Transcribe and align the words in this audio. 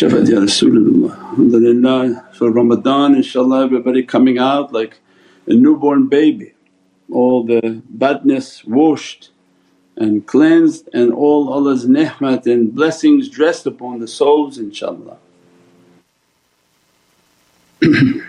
Shafat 0.00 0.30
Ya 0.30 0.38
Rasulullah. 0.38 1.12
Alhamdulillah. 1.12 2.24
So 2.32 2.46
Ramadan 2.48 3.16
inshaAllah 3.16 3.64
everybody 3.64 4.02
coming 4.02 4.38
out 4.38 4.72
like 4.72 4.98
a 5.46 5.52
newborn 5.52 6.06
baby, 6.08 6.54
all 7.12 7.44
the 7.44 7.82
badness 7.90 8.64
washed 8.64 9.28
and 9.98 10.26
cleansed 10.26 10.88
and 10.94 11.12
all 11.12 11.52
Allah's 11.52 11.86
ni'mat 11.86 12.46
and 12.46 12.74
blessings 12.74 13.28
dressed 13.28 13.66
upon 13.66 13.98
the 14.00 14.08
souls 14.08 14.56
inshaAllah. 14.56 15.18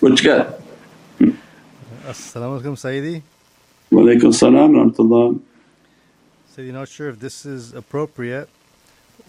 What 0.00 0.22
you 0.22 0.30
got? 0.30 0.60
Assalamu 2.06 2.60
alaikum 2.60 2.76
Sayyidi. 2.76 3.22
Walaikum 3.90 4.32
salam 4.32 4.72
rahmatullah. 4.72 5.40
Sayyidi, 6.54 6.72
not 6.72 6.88
sure 6.88 7.08
if 7.08 7.18
this 7.18 7.44
is 7.44 7.74
appropriate. 7.74 8.48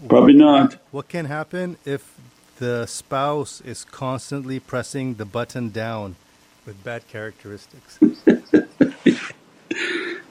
Probably 0.07 0.33
not. 0.33 0.77
What 0.91 1.09
can 1.09 1.25
happen 1.25 1.77
if 1.85 2.15
the 2.59 2.85
spouse 2.85 3.61
is 3.61 3.83
constantly 3.83 4.59
pressing 4.59 5.15
the 5.15 5.25
button 5.25 5.69
down 5.69 6.15
with 6.69 6.83
bad 6.83 7.07
characteristics? 7.07 7.99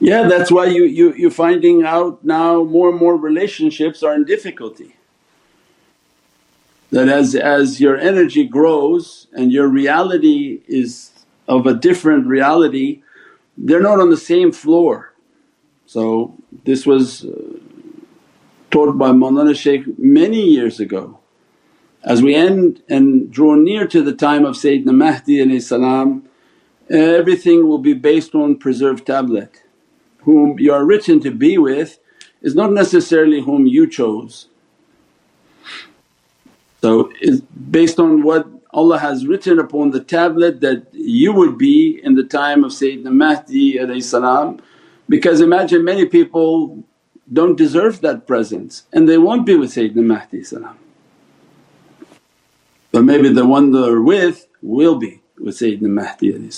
Yeah, 0.01 0.29
that's 0.29 0.49
why 0.49 0.67
you, 0.67 0.85
you, 0.85 1.13
you're 1.13 1.29
finding 1.29 1.83
out 1.83 2.23
now 2.23 2.63
more 2.63 2.89
and 2.89 2.97
more 2.97 3.17
relationships 3.17 4.01
are 4.01 4.15
in 4.15 4.23
difficulty. 4.23 4.95
That 6.91 7.09
as, 7.09 7.35
as 7.35 7.81
your 7.81 7.97
energy 7.97 8.45
grows 8.45 9.27
and 9.33 9.51
your 9.51 9.67
reality 9.67 10.61
is 10.67 11.11
of 11.49 11.67
a 11.67 11.73
different 11.73 12.27
reality, 12.27 13.03
they're 13.57 13.81
not 13.81 13.99
on 13.99 14.09
the 14.09 14.17
same 14.17 14.53
floor. 14.53 15.13
So 15.85 16.33
this 16.63 16.85
was 16.85 17.25
uh, 17.25 17.59
taught 18.71 18.97
by 18.97 19.09
Mawlana 19.09 19.55
Shaykh 19.55 19.99
many 19.99 20.41
years 20.41 20.79
ago. 20.79 21.19
As 22.03 22.21
we 22.21 22.33
end 22.33 22.81
and 22.87 23.29
draw 23.29 23.55
near 23.55 23.85
to 23.87 24.01
the 24.01 24.13
time 24.13 24.45
of 24.45 24.55
Sayyidina 24.55 24.95
Mahdi 24.95 25.59
salam, 25.59 26.28
everything 26.89 27.67
will 27.67 27.79
be 27.79 27.93
based 27.93 28.35
on 28.35 28.57
preserved 28.57 29.05
tablet. 29.07 29.63
Whom 30.19 30.59
you 30.59 30.73
are 30.73 30.85
written 30.85 31.19
to 31.21 31.31
be 31.31 31.57
with 31.57 31.99
is 32.41 32.55
not 32.55 32.71
necessarily 32.71 33.41
whom 33.41 33.67
you 33.67 33.87
chose. 33.87 34.47
So 36.81 37.11
it's 37.19 37.41
based 37.41 37.99
on 37.99 38.23
what 38.23 38.47
Allah 38.71 38.99
has 38.99 39.27
written 39.27 39.59
upon 39.59 39.91
the 39.91 40.03
tablet 40.03 40.61
that 40.61 40.87
you 40.93 41.33
would 41.33 41.57
be 41.57 41.99
in 42.03 42.15
the 42.15 42.23
time 42.23 42.63
of 42.63 42.71
Sayyidina 42.71 43.11
Mahdi 43.11 44.01
salam 44.01 44.61
because 45.09 45.41
imagine 45.41 45.83
many 45.83 46.05
people 46.05 46.83
don't 47.31 47.57
deserve 47.57 48.01
that 48.01 48.27
presence 48.27 48.83
and 48.93 49.09
they 49.09 49.17
won't 49.17 49.45
be 49.45 49.55
with 49.55 49.71
Sayyidina 49.71 50.05
Mahdi 50.05 50.43
salam. 50.43 50.77
But 52.91 53.03
maybe 53.03 53.29
the 53.29 53.45
one 53.45 53.71
they're 53.71 54.01
with 54.01 54.47
will 54.61 54.95
be 54.95 55.21
with 55.39 55.55
Sayyidina 55.55 55.89
Mahdi. 55.89 56.51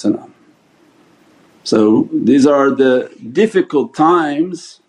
So 1.63 2.09
these 2.11 2.47
are 2.47 2.71
the 2.71 3.11
difficult 3.31 3.93
times 3.93 4.81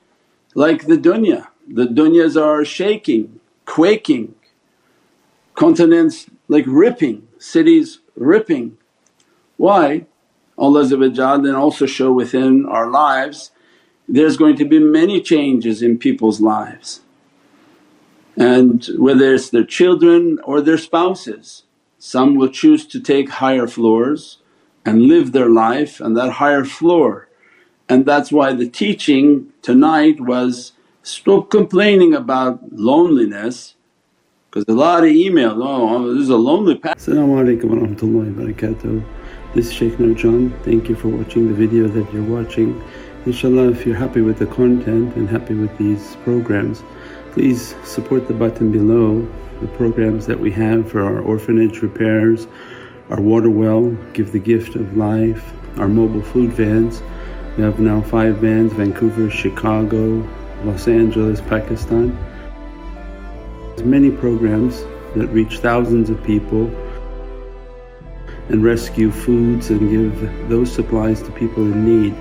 like 0.55 0.87
the 0.87 0.97
dunya, 0.97 1.49
the 1.69 1.87
dunyas 1.87 2.37
are 2.37 2.65
shaking, 2.65 3.41
quaking, 3.65 4.35
continents 5.55 6.27
like 6.49 6.65
ripping, 6.67 7.29
cities 7.39 8.01
ripping. 8.17 8.79
Why? 9.57 10.07
Allah 10.59 10.87
then 10.87 11.55
also 11.55 11.87
show 11.87 12.13
within 12.13 12.67
our 12.67 12.91
lives 12.91 13.51
there's 14.09 14.37
going 14.37 14.57
to 14.57 14.65
be 14.65 14.79
many 14.79 15.21
changes 15.21 15.83
in 15.83 15.99
people's 15.99 16.41
lives 16.41 17.01
and 18.37 18.85
whether 18.99 19.35
it's 19.35 19.51
their 19.51 19.65
children 19.65 20.39
or 20.45 20.61
their 20.61 20.79
spouses. 20.79 21.65
Some 22.05 22.35
will 22.35 22.49
choose 22.49 22.85
to 22.87 22.99
take 22.99 23.29
higher 23.29 23.69
floors 23.69 24.39
and 24.85 25.03
live 25.03 25.31
their 25.31 25.49
life 25.49 26.03
on 26.03 26.15
that 26.15 26.33
higher 26.33 26.65
floor. 26.65 27.29
And 27.89 28.05
that's 28.05 28.33
why 28.33 28.55
the 28.55 28.69
teaching 28.69 29.53
tonight 29.63 30.21
was 30.21 30.73
stop 31.05 31.49
complaining 31.49 32.13
about 32.13 32.59
loneliness 32.73 33.77
because 34.51 34.65
a 34.67 34.73
lot 34.73 35.05
of 35.05 35.11
emails, 35.11 35.65
oh, 35.65 35.95
oh 35.95 36.13
this 36.13 36.25
is 36.25 36.29
a 36.31 36.37
lonely 36.37 36.75
path. 36.75 36.97
Assalamu 36.97 37.39
alaikum 37.41 37.67
wa 37.71 37.87
rahmatullahi 37.87 38.35
wa 38.35 38.43
barakatuh. 38.47 39.05
This 39.55 39.69
is 39.69 39.73
Shaykh 39.73 39.93
Nurjan. 39.99 40.51
Thank 40.65 40.89
you 40.89 40.97
for 40.97 41.07
watching 41.07 41.47
the 41.47 41.55
video 41.55 41.87
that 41.87 42.13
you're 42.13 42.25
watching. 42.25 42.83
Inshallah 43.27 43.71
if 43.71 43.87
you're 43.87 43.95
happy 43.95 44.23
with 44.23 44.41
the 44.41 44.47
content 44.47 45.15
and 45.15 45.29
happy 45.29 45.55
with 45.55 45.79
these 45.79 46.17
programs 46.25 46.83
please 47.31 47.75
support 47.85 48.29
the 48.29 48.35
button 48.35 48.73
below 48.73 49.27
the 49.63 49.69
programs 49.69 50.27
that 50.27 50.39
we 50.39 50.51
have 50.51 50.91
for 50.91 51.03
our 51.03 51.21
orphanage 51.21 51.81
repairs, 51.83 52.49
our 53.11 53.21
water 53.21 53.49
well, 53.49 53.91
Give 54.13 54.31
the 54.33 54.41
Gift 54.41 54.75
of 54.75 54.97
Life, 54.97 55.53
our 55.79 55.89
mobile 55.89 56.21
food 56.21 56.53
vans. 56.53 57.01
We 57.57 57.63
have 57.63 57.79
now 57.79 58.03
five 58.03 58.39
vans 58.39 58.73
Vancouver, 58.73 59.31
Chicago, 59.31 60.29
Los 60.65 60.89
Angeles, 60.89 61.41
Pakistan. 61.43 62.19
There's 63.69 63.85
many 63.85 64.11
programs 64.11 64.83
that 65.15 65.29
reach 65.29 65.59
thousands 65.59 66.11
of 66.11 66.23
people 66.25 66.67
and 68.49 68.65
rescue 68.65 69.13
foods 69.13 69.71
and 69.71 69.91
give 69.91 70.49
those 70.49 70.73
supplies 70.73 71.23
to 71.23 71.31
people 71.31 71.63
in 71.63 71.85
need. 71.85 72.15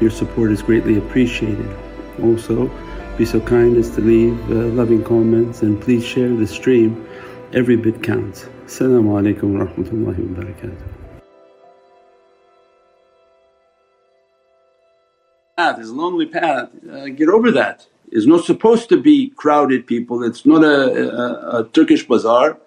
Your 0.00 0.10
support 0.10 0.52
is 0.52 0.60
greatly 0.60 0.98
appreciated. 0.98 1.74
Also, 2.22 2.68
be 3.16 3.24
so 3.24 3.40
kind 3.40 3.76
as 3.76 3.90
to 3.90 4.00
leave 4.00 4.38
uh, 4.50 4.54
loving 4.74 5.04
comments 5.04 5.62
and 5.62 5.80
please 5.80 6.04
share 6.04 6.34
the 6.34 6.46
stream. 6.46 7.06
Every 7.52 7.76
bit 7.76 8.02
counts. 8.02 8.46
Assalamu 8.66 9.14
alaikum 9.20 9.56
wa 9.56 9.66
rahmatullahi 9.66 10.18
wa 10.18 10.42
barakatuh. 10.42 10.88
Path 15.56 15.78
is 15.78 15.90
a 15.90 15.94
lonely 15.94 16.26
path, 16.26 16.70
uh, 16.90 17.06
get 17.10 17.28
over 17.28 17.52
that. 17.52 17.86
It's 18.10 18.26
not 18.26 18.44
supposed 18.44 18.88
to 18.88 19.00
be 19.00 19.30
crowded 19.30 19.86
people, 19.86 20.24
it's 20.24 20.44
not 20.44 20.64
a, 20.64 21.08
a, 21.16 21.60
a 21.60 21.68
Turkish 21.68 22.06
bazaar. 22.06 22.58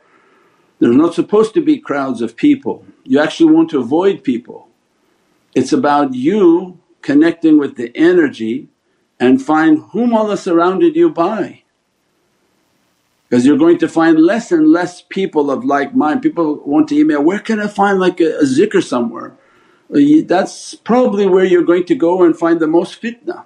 There's 0.80 0.96
not 0.96 1.14
supposed 1.14 1.54
to 1.56 1.62
be 1.62 1.80
crowds 1.80 2.22
of 2.22 2.38
people, 2.38 2.86
you 3.04 3.20
actually 3.20 3.52
want 3.52 3.70
to 3.72 3.80
avoid 3.80 4.24
people. 4.24 4.70
It's 5.54 5.74
about 5.74 6.14
you 6.14 6.80
connecting 7.02 7.58
with 7.58 7.76
the 7.76 7.92
energy 7.96 8.70
and 9.20 9.42
find 9.42 9.80
whom 9.92 10.14
Allah 10.14 10.38
surrounded 10.38 10.96
you 10.96 11.10
by 11.10 11.64
because 13.30 13.46
you're 13.46 13.58
going 13.58 13.78
to 13.80 13.90
find 13.90 14.20
less 14.20 14.52
and 14.52 14.70
less 14.70 15.02
people 15.02 15.52
of 15.52 15.66
like 15.66 15.96
mind. 15.96 16.22
People 16.22 16.62
want 16.66 16.88
to 16.90 16.96
email, 16.96 17.22
where 17.22 17.40
can 17.40 17.60
I 17.60 17.68
find 17.68 18.00
like 18.00 18.20
a, 18.22 18.38
a 18.40 18.44
zikr 18.44 18.84
somewhere? 18.84 19.36
Uh, 19.94 20.00
that's 20.26 20.76
probably 20.76 21.26
where 21.28 21.46
you're 21.46 21.64
going 21.64 21.86
to 21.86 21.96
go 21.96 22.24
and 22.24 22.38
find 22.38 22.60
the 22.60 22.68
most 22.68 23.02
fitna. 23.02 23.46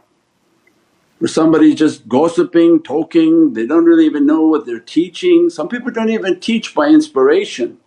Where 1.19 1.27
somebody's 1.27 1.75
just 1.75 2.07
gossiping, 2.07 2.81
talking, 2.83 3.53
they 3.53 3.65
don't 3.67 3.85
really 3.85 4.05
even 4.05 4.25
know 4.25 4.41
what 4.41 4.65
they're 4.65 4.79
teaching. 4.79 5.49
Some 5.49 5.69
people 5.69 5.91
don't 5.91 6.09
even 6.09 6.39
teach 6.39 6.73
by 6.73 6.87
inspiration. 6.87 7.77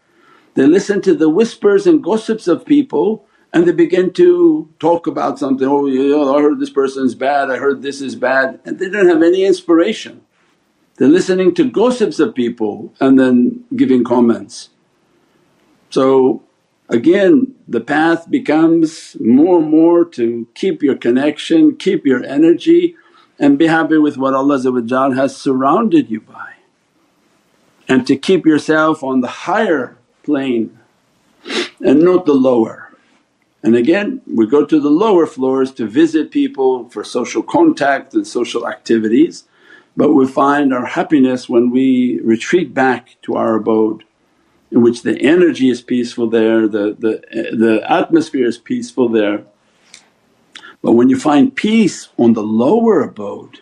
They 0.54 0.66
listen 0.66 1.02
to 1.02 1.14
the 1.14 1.28
whispers 1.28 1.86
and 1.86 2.02
gossips 2.02 2.46
of 2.46 2.64
people 2.64 3.26
and 3.54 3.68
they 3.68 3.72
begin 3.72 4.12
to 4.12 4.68
talk 4.80 5.06
about 5.06 5.38
something, 5.38 5.68
oh 5.68 5.86
yeah, 5.86 6.32
I 6.32 6.42
heard 6.42 6.58
this 6.58 6.70
person's 6.70 7.14
bad, 7.14 7.52
I 7.52 7.56
heard 7.56 7.82
this 7.82 8.00
is 8.00 8.16
bad 8.16 8.58
and 8.64 8.80
they 8.80 8.90
don't 8.90 9.08
have 9.08 9.22
any 9.22 9.44
inspiration. 9.44 10.22
They're 10.96 11.08
listening 11.08 11.54
to 11.54 11.70
gossips 11.70 12.18
of 12.18 12.34
people 12.34 12.92
and 13.00 13.18
then 13.18 13.64
giving 13.76 14.02
comments. 14.02 14.70
So 15.90 16.42
again 16.88 17.54
the 17.68 17.80
path 17.80 18.28
becomes 18.28 19.16
more 19.20 19.60
and 19.60 19.70
more 19.70 20.04
to 20.04 20.48
keep 20.54 20.82
your 20.82 20.96
connection, 20.96 21.76
keep 21.76 22.04
your 22.04 22.24
energy 22.24 22.96
and 23.38 23.56
be 23.56 23.68
happy 23.68 23.98
with 23.98 24.16
what 24.16 24.34
Allah 24.34 24.60
has 25.14 25.36
surrounded 25.36 26.10
you 26.10 26.20
by 26.20 26.54
and 27.88 28.04
to 28.08 28.16
keep 28.16 28.44
yourself 28.44 29.04
on 29.04 29.20
the 29.20 29.28
higher 29.46 29.96
plane 30.24 30.80
and 31.80 32.02
not 32.02 32.26
the 32.26 32.34
lower. 32.34 32.83
And 33.64 33.74
again 33.74 34.22
we 34.26 34.46
go 34.46 34.64
to 34.64 34.80
the 34.80 34.90
lower 34.90 35.26
floors 35.26 35.72
to 35.72 35.88
visit 35.88 36.30
people 36.30 36.88
for 36.90 37.02
social 37.02 37.42
contact 37.42 38.14
and 38.14 38.26
social 38.26 38.68
activities 38.68 39.44
but 39.96 40.12
we 40.12 40.26
find 40.26 40.72
our 40.74 40.86
happiness 40.86 41.48
when 41.48 41.70
we 41.70 42.20
retreat 42.20 42.74
back 42.74 43.16
to 43.22 43.36
our 43.36 43.54
abode 43.56 44.04
in 44.70 44.82
which 44.82 45.02
the 45.02 45.16
energy 45.20 45.70
is 45.70 45.82
peaceful 45.82 46.28
there, 46.28 46.66
the, 46.66 46.96
the, 46.98 47.22
the 47.56 47.82
atmosphere 47.88 48.46
is 48.46 48.58
peaceful 48.58 49.08
there. 49.08 49.44
But 50.82 50.92
when 50.92 51.08
you 51.08 51.18
find 51.18 51.54
peace 51.54 52.08
on 52.18 52.32
the 52.32 52.42
lower 52.42 53.02
abode 53.02 53.60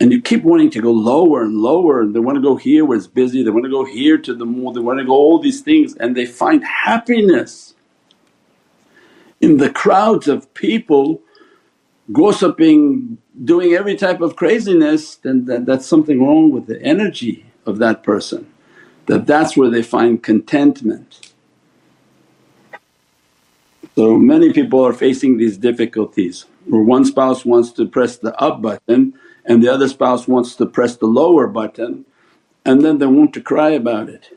and 0.00 0.10
you 0.10 0.20
keep 0.20 0.42
wanting 0.42 0.70
to 0.70 0.82
go 0.82 0.90
lower 0.90 1.42
and 1.42 1.56
lower 1.58 2.00
and 2.00 2.14
they 2.14 2.18
want 2.18 2.36
to 2.36 2.42
go 2.42 2.56
here 2.56 2.84
where 2.84 2.98
it's 2.98 3.06
busy, 3.06 3.44
they 3.44 3.50
want 3.50 3.64
to 3.64 3.70
go 3.70 3.84
here 3.84 4.18
to 4.18 4.34
the 4.34 4.44
mall, 4.44 4.72
they 4.72 4.80
want 4.80 4.98
to 4.98 5.04
go 5.04 5.12
all 5.12 5.38
these 5.38 5.60
things 5.60 5.94
and 5.96 6.16
they 6.16 6.26
find 6.26 6.64
happiness 6.64 7.75
in 9.46 9.58
the 9.58 9.70
crowds 9.70 10.26
of 10.26 10.52
people 10.54 11.22
gossiping, 12.12 13.18
doing 13.44 13.74
every 13.74 13.96
type 13.96 14.20
of 14.20 14.36
craziness 14.42 15.16
then 15.16 15.44
that, 15.46 15.66
that's 15.66 15.86
something 15.86 16.18
wrong 16.24 16.50
with 16.50 16.66
the 16.66 16.80
energy 16.82 17.46
of 17.64 17.78
that 17.78 18.02
person 18.02 18.42
that 19.06 19.26
that's 19.26 19.56
where 19.56 19.70
they 19.70 19.82
find 19.82 20.22
contentment. 20.22 21.32
So 23.94 24.18
many 24.18 24.52
people 24.52 24.84
are 24.84 24.92
facing 24.92 25.38
these 25.38 25.56
difficulties 25.56 26.44
where 26.66 26.82
one 26.82 27.04
spouse 27.04 27.44
wants 27.44 27.70
to 27.72 27.86
press 27.86 28.18
the 28.18 28.34
up 28.40 28.60
button 28.60 29.14
and 29.44 29.62
the 29.62 29.72
other 29.72 29.88
spouse 29.88 30.26
wants 30.26 30.56
to 30.56 30.66
press 30.66 30.96
the 30.96 31.06
lower 31.06 31.46
button 31.46 32.04
and 32.64 32.84
then 32.84 32.98
they 32.98 33.06
want 33.06 33.32
to 33.34 33.40
cry 33.40 33.70
about 33.70 34.08
it. 34.08 34.36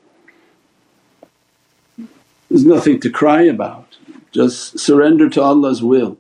There's 2.47 2.65
nothing 2.65 2.99
to 3.01 3.09
cry 3.09 3.43
about, 3.43 3.97
just 4.31 4.79
surrender 4.79 5.29
to 5.29 5.41
Allah's 5.41 5.81
will. 5.83 6.17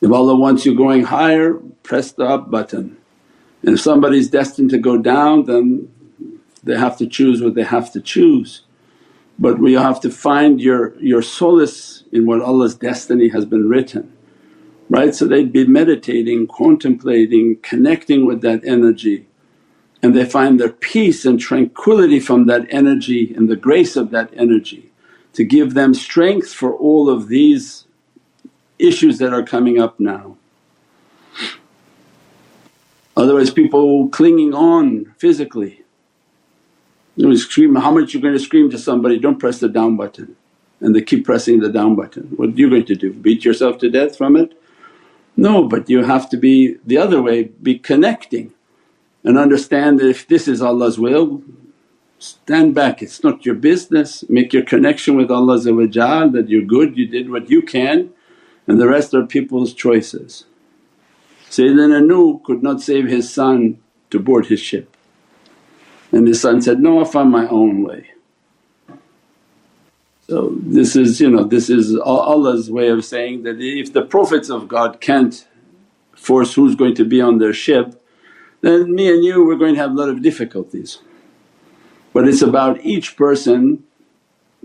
If 0.00 0.12
Allah 0.12 0.36
wants 0.36 0.66
you 0.66 0.76
going 0.76 1.04
higher, 1.04 1.54
press 1.82 2.12
the 2.12 2.24
up 2.24 2.50
button. 2.50 2.96
And 3.62 3.74
if 3.74 3.80
somebody's 3.80 4.30
destined 4.30 4.70
to 4.70 4.78
go 4.78 4.98
down 4.98 5.44
then 5.44 5.88
they 6.62 6.76
have 6.76 6.96
to 6.98 7.06
choose 7.06 7.40
what 7.40 7.54
they 7.54 7.62
have 7.62 7.92
to 7.92 8.00
choose. 8.00 8.62
But 9.38 9.58
we 9.60 9.74
have 9.74 10.00
to 10.00 10.10
find 10.10 10.60
your, 10.60 10.98
your 10.98 11.22
solace 11.22 12.02
in 12.10 12.26
what 12.26 12.42
Allah's 12.42 12.74
destiny 12.74 13.28
has 13.28 13.44
been 13.44 13.68
written, 13.68 14.12
right? 14.88 15.14
So 15.14 15.26
they'd 15.26 15.52
be 15.52 15.66
meditating, 15.66 16.48
contemplating, 16.48 17.58
connecting 17.62 18.26
with 18.26 18.40
that 18.42 18.64
energy 18.64 19.26
and 20.02 20.14
they 20.14 20.24
find 20.24 20.60
their 20.60 20.70
peace 20.70 21.24
and 21.24 21.40
tranquility 21.40 22.20
from 22.20 22.46
that 22.46 22.66
energy 22.70 23.34
and 23.34 23.48
the 23.48 23.56
grace 23.56 23.96
of 23.96 24.10
that 24.10 24.30
energy 24.36 24.85
to 25.36 25.44
give 25.44 25.74
them 25.74 25.94
strength 25.94 26.52
for 26.52 26.74
all 26.74 27.08
of 27.08 27.28
these 27.28 27.86
issues 28.78 29.18
that 29.18 29.32
are 29.32 29.42
coming 29.42 29.80
up 29.80 29.98
now. 29.98 30.36
Otherwise 33.16 33.50
people 33.50 34.08
clinging 34.08 34.52
on 34.52 35.14
physically 35.16 35.84
you 37.16 37.36
scream, 37.36 37.74
how 37.74 37.90
much 37.90 38.12
you're 38.12 38.22
going 38.22 38.34
to 38.34 38.40
scream 38.40 38.70
to 38.70 38.78
somebody, 38.78 39.18
don't 39.18 39.38
press 39.38 39.58
the 39.58 39.68
down 39.68 39.96
button 39.96 40.36
and 40.80 40.94
they 40.94 41.00
keep 41.00 41.24
pressing 41.24 41.60
the 41.60 41.70
down 41.70 41.96
button. 41.96 42.24
What 42.36 42.50
are 42.50 42.52
you 42.52 42.68
going 42.68 42.84
to 42.84 42.94
do? 42.94 43.12
Beat 43.12 43.44
yourself 43.44 43.78
to 43.78 43.90
death 43.90 44.16
from 44.16 44.36
it? 44.36 44.60
No, 45.36 45.64
but 45.64 45.88
you 45.88 46.04
have 46.04 46.28
to 46.30 46.36
be 46.36 46.76
the 46.84 46.98
other 46.98 47.22
way, 47.22 47.44
be 47.44 47.78
connecting 47.78 48.52
and 49.24 49.38
understand 49.38 49.98
that 50.00 50.08
if 50.08 50.28
this 50.28 50.46
is 50.46 50.60
Allah's 50.60 50.98
will, 50.98 51.42
stand 52.18 52.74
back, 52.74 53.02
it's 53.02 53.22
not 53.22 53.44
your 53.44 53.54
business. 53.54 54.24
Make 54.28 54.52
your 54.52 54.64
connection 54.64 55.16
with 55.16 55.30
Allah 55.30 55.58
that 55.58 56.46
you're 56.48 56.62
good, 56.62 56.96
you 56.96 57.06
did 57.06 57.30
what 57.30 57.50
you 57.50 57.62
can 57.62 58.10
and 58.66 58.80
the 58.80 58.88
rest 58.88 59.14
are 59.14 59.24
people's 59.24 59.72
choices. 59.72 60.44
Sayyidina 61.50 62.04
Nuh 62.06 62.40
could 62.44 62.62
not 62.62 62.82
save 62.82 63.06
his 63.06 63.32
son 63.32 63.78
to 64.10 64.18
board 64.18 64.46
his 64.46 64.60
ship. 64.60 64.96
And 66.12 66.26
his 66.26 66.40
son 66.40 66.60
said, 66.60 66.80
no 66.80 67.00
I 67.00 67.04
find 67.04 67.30
my 67.30 67.46
own 67.48 67.82
way. 67.82 68.10
So 70.28 70.56
this 70.60 70.96
is 70.96 71.20
you 71.20 71.30
know 71.30 71.44
this 71.44 71.70
is 71.70 71.96
Allah's 71.96 72.68
way 72.68 72.88
of 72.88 73.04
saying 73.04 73.44
that 73.44 73.60
if 73.60 73.92
the 73.92 74.02
Prophets 74.02 74.50
of 74.50 74.66
God 74.66 75.00
can't 75.00 75.46
force 76.16 76.54
who's 76.54 76.74
going 76.74 76.96
to 76.96 77.04
be 77.04 77.20
on 77.20 77.38
their 77.38 77.52
ship 77.52 78.02
then 78.60 78.92
me 78.92 79.08
and 79.08 79.22
you 79.22 79.46
we're 79.46 79.54
going 79.54 79.74
to 79.74 79.80
have 79.80 79.92
a 79.92 79.94
lot 79.94 80.08
of 80.08 80.22
difficulties. 80.22 80.98
But 82.16 82.26
it's 82.26 82.40
about 82.40 82.82
each 82.82 83.14
person 83.14 83.84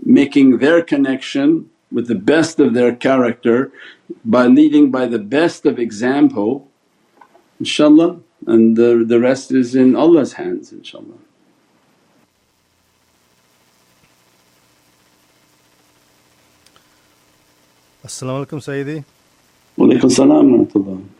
making 0.02 0.56
their 0.56 0.80
connection 0.82 1.68
with 1.92 2.08
the 2.08 2.14
best 2.14 2.58
of 2.58 2.72
their 2.72 2.96
character 2.96 3.70
by 4.24 4.46
leading 4.46 4.90
by 4.90 5.04
the 5.04 5.18
best 5.18 5.66
of 5.66 5.78
example 5.78 6.66
inshaAllah 7.62 8.22
and 8.46 8.74
the, 8.74 9.04
the 9.06 9.20
rest 9.20 9.52
is 9.52 9.74
in 9.74 9.94
Allah's 9.94 10.32
hands 10.32 10.72
inshaAllah. 10.72 11.18
As-salamu 18.02 18.46
alaykum 18.46 18.60
Sayyidi. 18.64 19.04
Walaykum 19.76 20.10
salam 20.10 21.11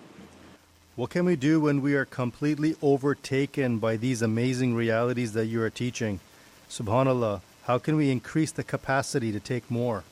What 0.94 1.08
can 1.08 1.24
we 1.24 1.36
do 1.36 1.58
when 1.58 1.80
we 1.80 1.94
are 1.94 2.04
completely 2.04 2.76
overtaken 2.82 3.78
by 3.78 3.96
these 3.96 4.20
amazing 4.20 4.74
realities 4.74 5.32
that 5.32 5.46
you 5.46 5.62
are 5.62 5.70
teaching? 5.70 6.20
SubhanAllah, 6.68 7.40
how 7.64 7.78
can 7.78 7.96
we 7.96 8.10
increase 8.10 8.52
the 8.52 8.62
capacity 8.62 9.32
to 9.32 9.40
take 9.40 9.70
more? 9.70 10.04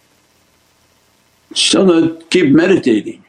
Inshallah 1.51 2.23
keep 2.31 2.55
meditating. 2.55 3.23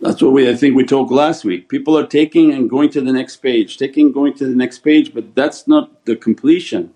That's 0.00 0.22
what 0.22 0.32
we 0.32 0.48
I 0.48 0.54
think 0.54 0.74
we 0.74 0.84
talked 0.84 1.12
last 1.12 1.44
week. 1.44 1.68
People 1.68 1.98
are 1.98 2.06
taking 2.06 2.54
and 2.54 2.70
going 2.70 2.88
to 2.90 3.02
the 3.02 3.12
next 3.12 3.36
page, 3.42 3.76
taking 3.76 4.10
going 4.10 4.32
to 4.38 4.46
the 4.46 4.56
next 4.56 4.78
page 4.78 5.12
but 5.12 5.34
that's 5.34 5.68
not 5.68 6.06
the 6.06 6.16
completion. 6.16 6.94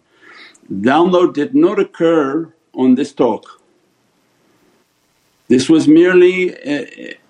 Download 0.73 1.35
did 1.35 1.55
not 1.55 1.79
occur 1.79 2.55
on 2.73 2.95
this 2.95 3.13
talk. 3.13 3.62
This 5.53 5.69
was 5.69 5.87
merely 5.87 6.37
uh, 6.65 6.87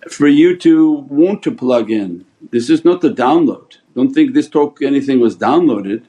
for 0.08 0.28
you 0.28 0.56
to 0.58 0.92
want 1.20 1.42
to 1.42 1.50
plug 1.50 1.90
in. 1.90 2.24
This 2.52 2.70
is 2.70 2.84
not 2.84 3.00
the 3.00 3.10
download. 3.10 3.78
Don't 3.96 4.14
think 4.14 4.32
this 4.32 4.48
talk 4.48 4.80
anything 4.80 5.18
was 5.18 5.36
downloaded. 5.36 6.04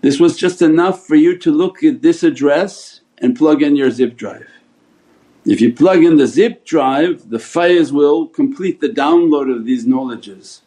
This 0.00 0.20
was 0.20 0.36
just 0.36 0.62
enough 0.62 1.04
for 1.04 1.16
you 1.16 1.36
to 1.38 1.50
look 1.50 1.82
at 1.82 2.02
this 2.02 2.22
address 2.22 3.00
and 3.20 3.36
plug 3.36 3.62
in 3.62 3.74
your 3.74 3.90
zip 3.90 4.16
drive. 4.16 4.46
If 5.44 5.60
you 5.60 5.72
plug 5.72 6.04
in 6.04 6.18
the 6.18 6.28
zip 6.28 6.64
drive 6.64 7.30
the 7.30 7.38
faiz 7.38 7.90
will 7.90 8.28
complete 8.28 8.80
the 8.80 8.94
download 9.04 9.52
of 9.52 9.64
these 9.64 9.84
knowledges 9.84 10.62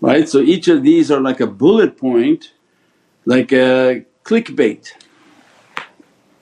right. 0.00 0.28
So 0.28 0.40
each 0.40 0.66
of 0.66 0.82
these 0.82 1.08
are 1.12 1.20
like 1.20 1.38
a 1.38 1.46
bullet 1.46 1.96
point 1.96 2.52
like 3.26 3.52
a 3.52 4.04
clickbait, 4.24 4.90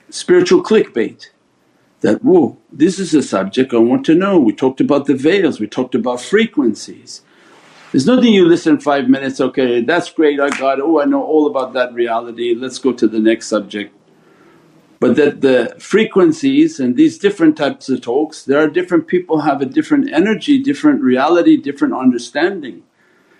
spiritual 0.09 0.63
clickbait 0.63 1.27
that, 2.01 2.23
whoa 2.23 2.57
this 2.71 2.99
is 2.99 3.13
a 3.13 3.21
subject 3.21 3.73
I 3.73 3.77
want 3.77 4.05
to 4.05 4.15
know. 4.15 4.39
We 4.39 4.53
talked 4.53 4.81
about 4.81 5.05
the 5.05 5.15
veils, 5.15 5.59
we 5.59 5.67
talked 5.67 5.95
about 5.95 6.21
frequencies. 6.21 7.21
There's 7.91 8.05
nothing 8.05 8.33
you 8.33 8.47
listen 8.47 8.79
five 8.79 9.09
minutes, 9.09 9.41
okay 9.41 9.81
that's 9.81 10.11
great 10.11 10.39
I 10.39 10.49
got 10.49 10.79
it, 10.79 10.83
oh 10.85 11.01
I 11.01 11.05
know 11.05 11.23
all 11.23 11.47
about 11.47 11.73
that 11.73 11.93
reality, 11.93 12.55
let's 12.55 12.79
go 12.79 12.93
to 12.93 13.07
the 13.07 13.19
next 13.19 13.47
subject. 13.47 13.93
But 14.99 15.15
that 15.15 15.41
the 15.41 15.75
frequencies 15.79 16.79
and 16.79 16.95
these 16.95 17.17
different 17.17 17.57
types 17.57 17.89
of 17.89 18.01
talks, 18.01 18.43
there 18.43 18.59
are 18.59 18.67
different 18.67 19.07
people 19.07 19.41
have 19.41 19.61
a 19.61 19.65
different 19.65 20.13
energy, 20.13 20.61
different 20.61 21.01
reality, 21.01 21.57
different 21.57 21.95
understanding, 21.95 22.83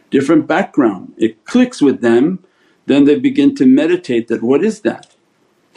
different 0.10 0.48
background. 0.48 1.14
It 1.18 1.46
clicks 1.46 1.80
with 1.82 2.02
them, 2.02 2.44
then 2.88 3.06
they 3.06 3.20
begin 3.20 3.56
to 3.56 3.66
meditate 3.68 4.28
that, 4.28 4.42
what 4.42 4.64
is 4.64 4.82
that? 4.82 5.11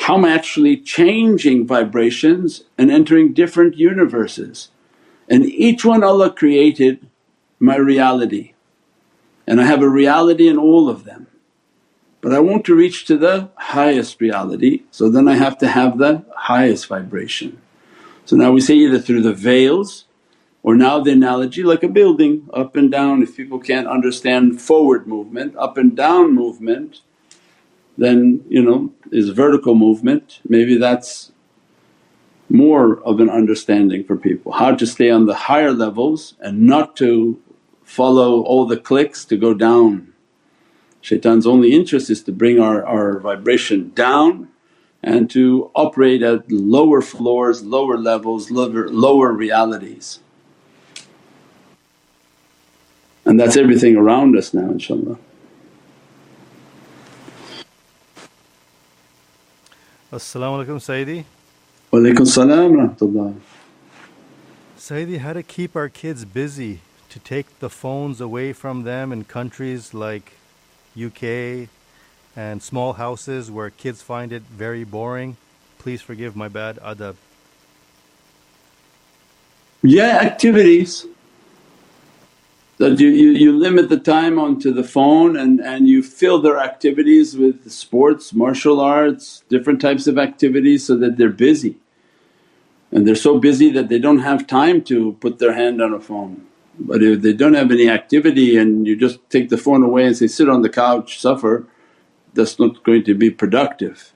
How 0.01 0.17
I'm 0.17 0.25
actually 0.25 0.77
changing 0.77 1.67
vibrations 1.67 2.65
and 2.77 2.91
entering 2.91 3.33
different 3.33 3.77
universes. 3.77 4.71
And 5.29 5.47
each 5.47 5.85
one 5.85 6.05
Allah 6.05 6.31
created 6.31 7.07
my 7.59 7.77
reality 7.77 8.55
and 9.47 9.61
I 9.61 9.65
have 9.65 9.83
a 9.83 9.89
reality 9.89 10.49
in 10.49 10.59
all 10.59 10.89
of 10.89 11.05
them. 11.05 11.27
But 12.21 12.33
I 12.33 12.39
want 12.39 12.65
to 12.67 12.75
reach 12.75 13.05
to 13.07 13.19
the 13.19 13.51
highest 13.57 14.21
reality 14.21 14.83
so 14.91 15.11
then 15.11 15.29
I 15.29 15.35
have 15.35 15.59
to 15.59 15.69
have 15.69 15.99
the 15.99 16.25
highest 16.35 16.87
vibration. 16.87 17.61
So 18.25 18.37
now 18.37 18.53
we 18.53 18.61
say 18.61 18.75
either 18.75 18.99
through 18.99 19.23
the 19.23 19.35
veils 19.35 20.07
or 20.63 20.75
now 20.75 21.01
the 21.01 21.13
analogy 21.13 21.63
like 21.63 21.83
a 21.83 21.89
building 21.89 22.49
up 22.55 22.77
and 22.77 22.91
down 22.91 23.23
if 23.23 23.37
people 23.37 23.59
can't 23.59 23.87
understand 23.87 24.63
forward 24.63 25.07
movement, 25.07 25.55
up 25.57 25.77
and 25.77 25.95
down 25.95 26.35
movement 26.35 27.03
then 27.97 28.45
you 28.49 28.63
know 28.63 28.93
is 29.13 29.29
vertical 29.31 29.75
movement 29.75 30.41
maybe 30.49 30.77
that's 30.77 31.33
more 32.49 33.01
of 33.03 33.21
an 33.21 33.31
understanding 33.31 34.05
for 34.05 34.17
people 34.17 34.53
how 34.53 34.75
to 34.75 34.87
stay 34.87 35.11
on 35.11 35.27
the 35.27 35.35
higher 35.35 35.73
levels 35.73 36.35
and 36.41 36.61
not 36.61 36.97
to 36.97 37.41
follow 37.85 38.41
all 38.43 38.67
the 38.67 38.77
clicks 38.77 39.25
to 39.27 39.37
go 39.37 39.55
down. 39.55 40.13
Shaitan's 41.01 41.47
only 41.47 41.73
interest 41.73 42.09
is 42.11 42.23
to 42.25 42.33
bring 42.33 42.59
our, 42.59 42.85
our 42.85 43.19
vibration 43.21 43.91
down 43.91 44.49
and 45.03 45.29
to 45.31 45.71
operate 45.75 46.23
at 46.23 46.51
lower 46.51 47.03
floors, 47.03 47.63
lower 47.63 47.99
levels, 47.99 48.51
lower, 48.51 48.89
lower 48.89 49.33
realities. 49.33 50.21
And 53.27 53.39
that's 53.39 53.57
everything 53.57 53.97
around 53.97 54.37
us 54.37 54.55
now 54.55 54.69
inshaAllah. 54.69 55.19
Assalamu 60.15 60.65
alaikum, 60.65 60.79
Sayyidi. 60.79 61.25
Wa 61.91 61.99
alaikum 61.99 62.25
salam 62.25 62.73
rahmatullah. 62.73 63.35
Sayyidi, 64.79 65.19
how 65.19 65.33
to 65.33 65.43
keep 65.43 65.75
our 65.75 65.89
kids 65.89 66.25
busy 66.25 66.83
to 67.09 67.19
take 67.19 67.59
the 67.59 67.69
phones 67.69 68.21
away 68.21 68.53
from 68.53 68.85
them 68.85 69.11
in 69.11 69.25
countries 69.25 69.93
like 69.93 70.35
UK 70.97 71.69
and 72.37 72.63
small 72.63 72.93
houses 72.93 73.51
where 73.51 73.71
kids 73.71 74.03
find 74.03 74.33
it 74.33 74.43
very 74.43 74.85
boring. 74.85 75.37
Please 75.81 76.01
forgive 76.01 76.37
my 76.37 76.47
bad 76.47 76.77
adab. 76.77 77.17
Yeah, 79.83 80.19
activities. 80.19 81.07
That 82.85 83.01
you, 83.01 83.09
you, 83.09 83.31
you 83.31 83.53
limit 83.57 83.89
the 83.89 83.99
time 83.99 84.39
onto 84.39 84.73
the 84.73 84.85
phone 84.85 85.37
and, 85.37 85.61
and 85.61 85.89
you 85.89 86.03
fill 86.03 86.41
their 86.41 86.59
activities 86.59 87.37
with 87.37 87.71
sports, 87.71 88.35
martial 88.35 88.81
arts, 88.81 89.43
different 89.49 89.81
types 89.81 90.07
of 90.07 90.19
activities 90.19 90.87
so 90.87 90.97
that 90.97 91.17
they're 91.17 91.31
busy. 91.31 91.77
And 92.93 93.07
they're 93.07 93.17
so 93.17 93.39
busy 93.39 93.71
that 93.71 93.89
they 93.89 93.99
don't 93.99 94.21
have 94.21 94.47
time 94.47 94.83
to 94.85 95.15
put 95.21 95.39
their 95.39 95.55
hand 95.55 95.83
on 95.83 95.93
a 95.93 96.01
phone. 96.01 96.47
But 96.79 97.03
if 97.03 97.23
they 97.23 97.33
don't 97.33 97.55
have 97.55 97.71
any 97.71 97.89
activity 97.89 98.57
and 98.57 98.87
you 98.87 98.97
just 98.97 99.19
take 99.31 99.49
the 99.49 99.59
phone 99.59 99.83
away 99.83 100.07
and 100.07 100.17
say, 100.17 100.27
sit 100.27 100.49
on 100.49 100.63
the 100.63 100.69
couch, 100.69 101.19
suffer, 101.19 101.67
that's 102.35 102.59
not 102.59 102.83
going 102.85 103.05
to 103.05 103.15
be 103.15 103.31
productive. 103.31 104.13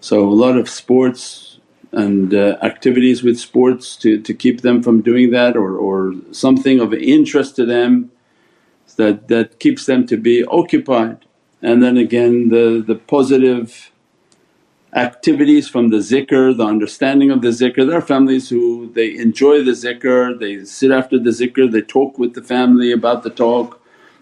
So 0.00 0.28
a 0.28 0.30
lot 0.30 0.56
of 0.56 0.68
sports 0.68 1.53
and 1.94 2.34
uh, 2.34 2.56
activities 2.62 3.22
with 3.22 3.38
sports 3.38 3.96
to, 3.96 4.20
to 4.20 4.34
keep 4.34 4.62
them 4.62 4.82
from 4.82 5.00
doing 5.00 5.30
that 5.30 5.56
or, 5.56 5.76
or 5.76 6.14
something 6.32 6.80
of 6.80 6.92
interest 6.92 7.54
to 7.56 7.64
them 7.64 8.10
that, 8.96 9.28
that 9.28 9.58
keeps 9.60 9.86
them 9.86 10.06
to 10.06 10.16
be 10.16 10.44
occupied. 10.46 11.24
And 11.62 11.82
then 11.82 11.96
again 11.96 12.48
the, 12.48 12.82
the 12.84 12.96
positive 12.96 13.92
activities 14.92 15.68
from 15.68 15.88
the 15.88 15.98
zikr, 15.98 16.56
the 16.56 16.64
understanding 16.64 17.30
of 17.30 17.42
the 17.42 17.48
zikr. 17.48 17.86
There 17.86 17.98
are 17.98 18.02
families 18.02 18.48
who 18.48 18.92
they 18.92 19.16
enjoy 19.16 19.62
the 19.62 19.72
zikr, 19.72 20.38
they 20.38 20.64
sit 20.64 20.90
after 20.90 21.18
the 21.18 21.30
zikr, 21.30 21.70
they 21.70 21.82
talk 21.82 22.18
with 22.18 22.34
the 22.34 22.42
family 22.42 22.92
about 22.92 23.22
the 23.22 23.30
talk 23.30 23.80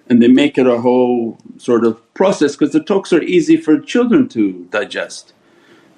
and 0.09 0.21
they 0.21 0.29
make 0.29 0.59
it 0.59 0.67
a 0.67 0.81
whole 0.81 1.39
sort 1.57 1.85
of 1.85 2.15
process 2.15 2.53
because 2.53 2.73
the 2.73 2.83
talks 2.83 3.13
are 3.13 3.23
easy 3.23 3.57
for 3.57 3.79
children 3.79 4.29
to 4.29 4.67
digest. 4.71 5.33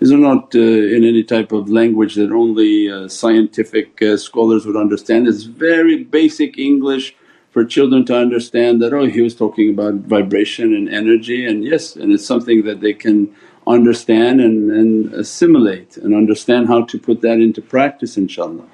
These 0.04 0.12
are 0.12 0.18
not 0.18 0.54
uh, 0.54 0.58
in 0.58 1.02
any 1.02 1.24
type 1.24 1.50
of 1.50 1.70
language 1.70 2.16
that 2.16 2.30
only 2.30 2.90
uh, 2.90 3.08
scientific 3.08 4.02
uh, 4.02 4.18
scholars 4.18 4.66
would 4.66 4.76
understand. 4.76 5.26
It's 5.26 5.44
very 5.44 6.04
basic 6.04 6.58
English 6.58 7.16
for 7.52 7.64
children 7.64 8.04
to 8.04 8.14
understand 8.14 8.82
that, 8.82 8.92
oh 8.92 9.06
he 9.06 9.22
was 9.22 9.34
talking 9.34 9.70
about 9.70 9.94
vibration 9.94 10.74
and 10.74 10.90
energy 10.90 11.46
and 11.46 11.64
yes 11.64 11.96
and 11.96 12.12
it's 12.12 12.26
something 12.26 12.64
that 12.64 12.82
they 12.82 12.92
can 12.92 13.34
understand 13.66 14.42
and, 14.42 14.70
and 14.70 15.14
assimilate 15.14 15.96
and 15.96 16.14
understand 16.14 16.68
how 16.68 16.82
to 16.82 16.98
put 16.98 17.22
that 17.22 17.38
into 17.40 17.62
practice 17.62 18.18
inshaAllah. 18.18 18.68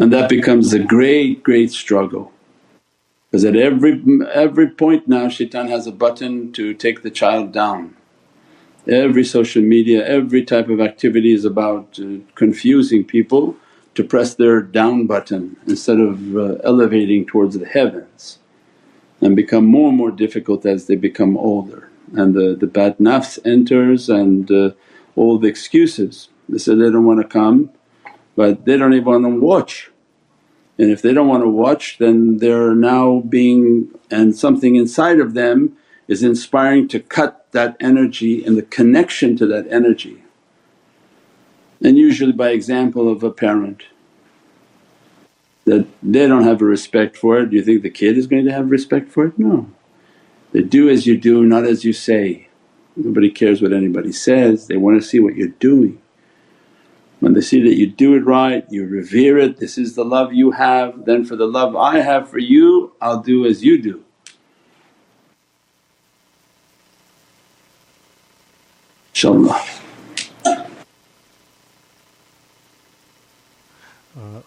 And 0.00 0.12
that 0.12 0.28
becomes 0.28 0.72
a 0.72 0.80
great, 0.80 1.44
great 1.44 1.70
struggle 1.70 2.32
because 3.36 3.44
at 3.44 3.54
every, 3.54 4.02
every 4.32 4.66
point 4.66 5.06
now 5.06 5.28
shaitan 5.28 5.68
has 5.68 5.86
a 5.86 5.92
button 5.92 6.50
to 6.52 6.72
take 6.72 7.02
the 7.02 7.10
child 7.10 7.52
down. 7.52 7.94
Every 8.88 9.24
social 9.24 9.60
media, 9.60 10.06
every 10.08 10.42
type 10.42 10.70
of 10.70 10.80
activity 10.80 11.34
is 11.34 11.44
about 11.44 11.98
uh, 12.00 12.20
confusing 12.34 13.04
people 13.04 13.54
to 13.94 14.02
press 14.02 14.34
their 14.34 14.62
down 14.62 15.06
button 15.06 15.58
instead 15.66 16.00
of 16.00 16.34
uh, 16.34 16.54
elevating 16.64 17.26
towards 17.26 17.58
the 17.58 17.66
heavens 17.66 18.38
and 19.20 19.36
become 19.36 19.66
more 19.66 19.88
and 19.90 19.98
more 19.98 20.10
difficult 20.10 20.64
as 20.64 20.86
they 20.86 20.96
become 20.96 21.36
older. 21.36 21.90
And 22.14 22.32
the, 22.34 22.56
the 22.58 22.66
bad 22.66 22.96
nafs 22.96 23.38
enters 23.44 24.08
and 24.08 24.50
uh, 24.50 24.70
all 25.14 25.38
the 25.38 25.48
excuses. 25.48 26.30
They 26.48 26.56
say 26.56 26.74
they 26.74 26.90
don't 26.90 27.04
want 27.04 27.20
to 27.20 27.28
come 27.28 27.68
but 28.34 28.64
they 28.64 28.78
don't 28.78 28.94
even 28.94 29.04
want 29.04 29.24
to 29.24 29.40
watch. 29.40 29.90
And 30.78 30.90
if 30.90 31.00
they 31.00 31.14
don't 31.14 31.28
want 31.28 31.42
to 31.42 31.48
watch 31.48 31.98
then 31.98 32.38
they're 32.38 32.74
now 32.74 33.20
being 33.20 33.88
and 34.10 34.36
something 34.36 34.76
inside 34.76 35.20
of 35.20 35.34
them 35.34 35.76
is 36.08 36.22
inspiring 36.22 36.88
to 36.88 37.00
cut 37.00 37.46
that 37.52 37.76
energy 37.80 38.44
and 38.44 38.56
the 38.56 38.62
connection 38.62 39.36
to 39.36 39.46
that 39.46 39.66
energy. 39.68 40.22
And 41.82 41.98
usually 41.98 42.32
by 42.32 42.50
example 42.50 43.10
of 43.10 43.22
a 43.22 43.30
parent 43.30 43.84
that 45.66 45.86
they 46.02 46.26
don't 46.26 46.44
have 46.44 46.62
a 46.62 46.64
respect 46.64 47.16
for 47.16 47.40
it. 47.40 47.50
Do 47.50 47.56
you 47.56 47.62
think 47.62 47.82
the 47.82 47.90
kid 47.90 48.16
is 48.16 48.26
going 48.26 48.44
to 48.44 48.52
have 48.52 48.70
respect 48.70 49.10
for 49.10 49.26
it? 49.26 49.38
No. 49.38 49.68
They 50.52 50.62
do 50.62 50.88
as 50.88 51.06
you 51.06 51.18
do, 51.18 51.44
not 51.44 51.64
as 51.64 51.84
you 51.84 51.92
say. 51.92 52.48
Nobody 52.94 53.30
cares 53.30 53.60
what 53.60 53.72
anybody 53.72 54.12
says, 54.12 54.68
they 54.68 54.76
want 54.76 55.00
to 55.00 55.06
see 55.06 55.18
what 55.18 55.36
you're 55.36 55.48
doing. 55.48 56.00
When 57.26 57.34
they 57.34 57.40
see 57.40 57.60
that 57.62 57.74
you 57.74 57.88
do 57.88 58.14
it 58.14 58.24
right, 58.24 58.64
you 58.70 58.86
revere 58.86 59.36
it, 59.36 59.56
this 59.56 59.78
is 59.78 59.96
the 59.96 60.04
love 60.04 60.32
you 60.32 60.52
have, 60.52 61.06
then 61.06 61.24
for 61.24 61.34
the 61.34 61.48
love 61.48 61.74
I 61.74 61.98
have 61.98 62.30
for 62.30 62.38
you 62.38 62.92
I'll 63.00 63.20
do 63.20 63.44
as 63.44 63.64
you 63.64 63.82
do. 63.82 64.04
InshaAllah. 69.12 69.82
Uh, 70.46 70.70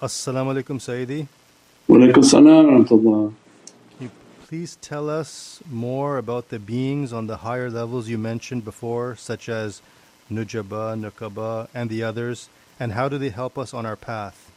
As-salamu 0.02 0.56
alaykum 0.56 0.80
Sayyidi. 0.80 1.28
Wa 1.90 1.98
alaikum 1.98 2.24
salam. 2.24 2.86
Can 2.88 3.36
you 4.00 4.12
please 4.48 4.78
tell 4.78 5.10
us 5.10 5.62
more 5.70 6.18
about 6.18 6.48
the 6.48 6.60
beings 6.60 7.12
on 7.12 7.28
the 7.28 7.38
higher 7.44 7.70
levels 7.70 8.08
you 8.08 8.18
mentioned 8.18 8.64
before 8.64 9.18
such 9.18 9.50
as 9.50 9.82
Nujaba, 10.32 10.96
Nukaba 10.96 11.68
and 11.74 11.90
the 11.90 12.04
others 12.04 12.48
and 12.80 12.94
how 12.94 13.10
do 13.10 13.18
they 13.18 13.30
help 13.30 13.58
us 13.58 13.74
on 13.74 13.86
our 13.86 13.96
path? 13.96 14.52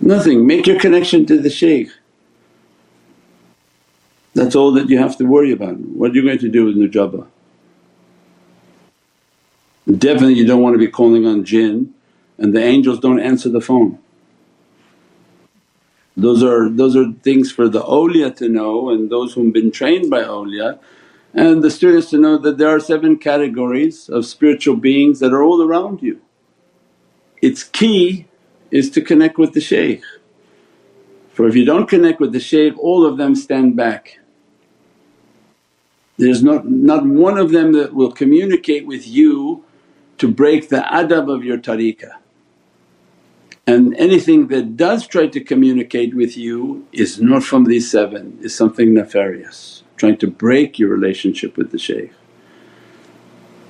Nothing, 0.00 0.46
make 0.46 0.66
your 0.66 0.78
connection 0.78 1.24
to 1.26 1.38
the 1.38 1.48
shaykh. 1.48 1.88
That's 4.34 4.56
all 4.56 4.72
that 4.72 4.90
you 4.90 4.98
have 4.98 5.16
to 5.18 5.24
worry 5.24 5.52
about. 5.52 5.76
What 5.78 6.10
are 6.10 6.14
you 6.14 6.22
going 6.22 6.38
to 6.40 6.48
do 6.48 6.64
with 6.64 6.76
Nujaba? 6.76 7.28
Definitely 9.86 10.34
you 10.34 10.46
don't 10.46 10.62
want 10.62 10.74
to 10.74 10.78
be 10.78 10.88
calling 10.88 11.26
on 11.26 11.44
jinn 11.44 11.94
and 12.38 12.54
the 12.54 12.62
angels 12.62 12.98
don't 12.98 13.20
answer 13.20 13.48
the 13.48 13.60
phone. 13.60 13.98
Those 16.16 16.42
are, 16.42 16.68
those 16.68 16.96
are 16.96 17.12
things 17.22 17.52
for 17.52 17.68
the 17.68 17.82
awliya 17.82 18.34
to 18.36 18.48
know 18.48 18.90
and 18.90 19.10
those 19.10 19.34
who've 19.34 19.52
been 19.52 19.70
trained 19.70 20.10
by 20.10 20.22
awliya 20.22 20.78
and 21.34 21.62
the 21.62 21.70
students 21.70 22.10
to 22.10 22.18
know 22.18 22.38
that 22.38 22.58
there 22.58 22.68
are 22.68 22.80
seven 22.80 23.18
categories 23.18 24.08
of 24.08 24.24
spiritual 24.24 24.76
beings 24.76 25.20
that 25.20 25.32
are 25.32 25.42
all 25.42 25.62
around 25.62 26.02
you. 26.02 26.20
Its 27.42 27.62
key 27.62 28.26
is 28.70 28.90
to 28.90 29.02
connect 29.02 29.38
with 29.38 29.52
the 29.52 29.60
shaykh. 29.60 30.02
For 31.32 31.48
if 31.48 31.56
you 31.56 31.64
don't 31.64 31.88
connect 31.88 32.20
with 32.20 32.32
the 32.32 32.40
shaykh 32.40 32.78
all 32.78 33.04
of 33.04 33.18
them 33.18 33.34
stand 33.34 33.76
back. 33.76 34.18
There's 36.16 36.42
not, 36.42 36.68
not 36.68 37.04
one 37.04 37.38
of 37.38 37.50
them 37.50 37.72
that 37.72 37.92
will 37.92 38.12
communicate 38.12 38.86
with 38.86 39.06
you 39.06 39.64
to 40.18 40.28
break 40.28 40.68
the 40.68 40.78
adab 40.78 41.32
of 41.32 41.44
your 41.44 41.58
tariqah 41.58 42.14
and 43.66 43.96
anything 43.96 44.48
that 44.48 44.76
does 44.76 45.06
try 45.06 45.26
to 45.28 45.40
communicate 45.40 46.14
with 46.14 46.36
you 46.36 46.86
is 46.92 47.20
not 47.20 47.42
from 47.42 47.64
these 47.64 47.90
seven, 47.90 48.38
is 48.42 48.54
something 48.54 48.92
nefarious, 48.92 49.83
trying 49.96 50.16
to 50.18 50.26
break 50.26 50.78
your 50.78 50.88
relationship 50.90 51.56
with 51.56 51.70
the 51.70 51.78
shaykh. 51.78 52.12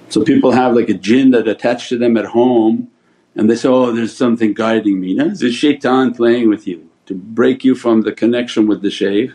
So 0.08 0.22
people 0.22 0.52
have 0.52 0.74
like 0.74 0.88
a 0.88 0.94
jinn 0.94 1.30
that 1.32 1.48
attached 1.48 1.88
to 1.88 1.98
them 1.98 2.16
at 2.16 2.26
home 2.26 2.90
and 3.34 3.50
they 3.50 3.56
say, 3.56 3.68
oh 3.68 3.92
there's 3.92 4.16
something 4.16 4.54
guiding 4.54 5.00
me. 5.00 5.14
No, 5.14 5.26
it's 5.26 5.42
a 5.42 5.50
shaitan 5.50 6.14
playing 6.14 6.48
with 6.48 6.66
you 6.66 6.88
to 7.06 7.14
break 7.14 7.64
you 7.64 7.74
from 7.74 8.02
the 8.02 8.12
connection 8.12 8.66
with 8.66 8.82
the 8.82 8.90
shaykh 8.90 9.30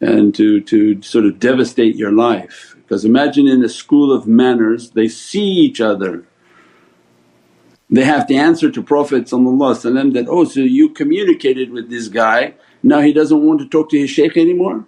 and 0.00 0.34
to, 0.34 0.60
to 0.62 1.02
sort 1.02 1.26
of 1.26 1.38
devastate 1.38 1.96
your 1.96 2.12
life. 2.12 2.74
Because 2.76 3.04
imagine 3.04 3.46
in 3.46 3.62
a 3.62 3.68
school 3.68 4.12
of 4.12 4.26
manners 4.26 4.90
they 4.90 5.08
see 5.08 5.44
each 5.44 5.80
other 5.80 6.24
they 7.90 8.04
have 8.04 8.26
to 8.28 8.34
answer 8.34 8.70
to 8.70 8.82
Prophet 8.82 9.28
that, 9.28 10.26
oh 10.28 10.44
so 10.44 10.60
you 10.60 10.90
communicated 10.90 11.70
with 11.72 11.90
this 11.90 12.06
guy, 12.06 12.54
now 12.82 13.00
he 13.00 13.12
doesn't 13.12 13.44
want 13.44 13.60
to 13.60 13.68
talk 13.68 13.90
to 13.90 13.98
his 13.98 14.10
shaykh 14.10 14.36
anymore 14.36 14.86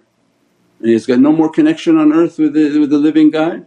he's 0.83 1.05
got 1.05 1.19
no 1.19 1.31
more 1.31 1.49
connection 1.49 1.97
on 1.97 2.13
earth 2.13 2.37
with 2.37 2.53
the, 2.53 2.79
with 2.79 2.89
the 2.89 2.97
living 2.97 3.31
guy? 3.31 3.61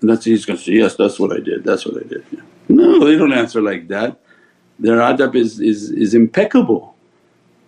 And 0.00 0.10
that's 0.10 0.24
he's 0.24 0.44
going 0.44 0.58
to 0.58 0.64
say, 0.64 0.72
yes 0.72 0.96
that's 0.96 1.18
what 1.18 1.32
I 1.32 1.40
did, 1.40 1.64
that's 1.64 1.86
what 1.86 1.96
I 1.96 2.06
did. 2.06 2.24
Yeah. 2.30 2.40
No 2.68 3.04
they 3.04 3.16
don't 3.16 3.32
answer 3.32 3.60
like 3.60 3.88
that. 3.88 4.20
Their 4.78 4.98
adab 4.98 5.36
is, 5.36 5.60
is, 5.60 5.90
is 5.90 6.14
impeccable. 6.14 6.96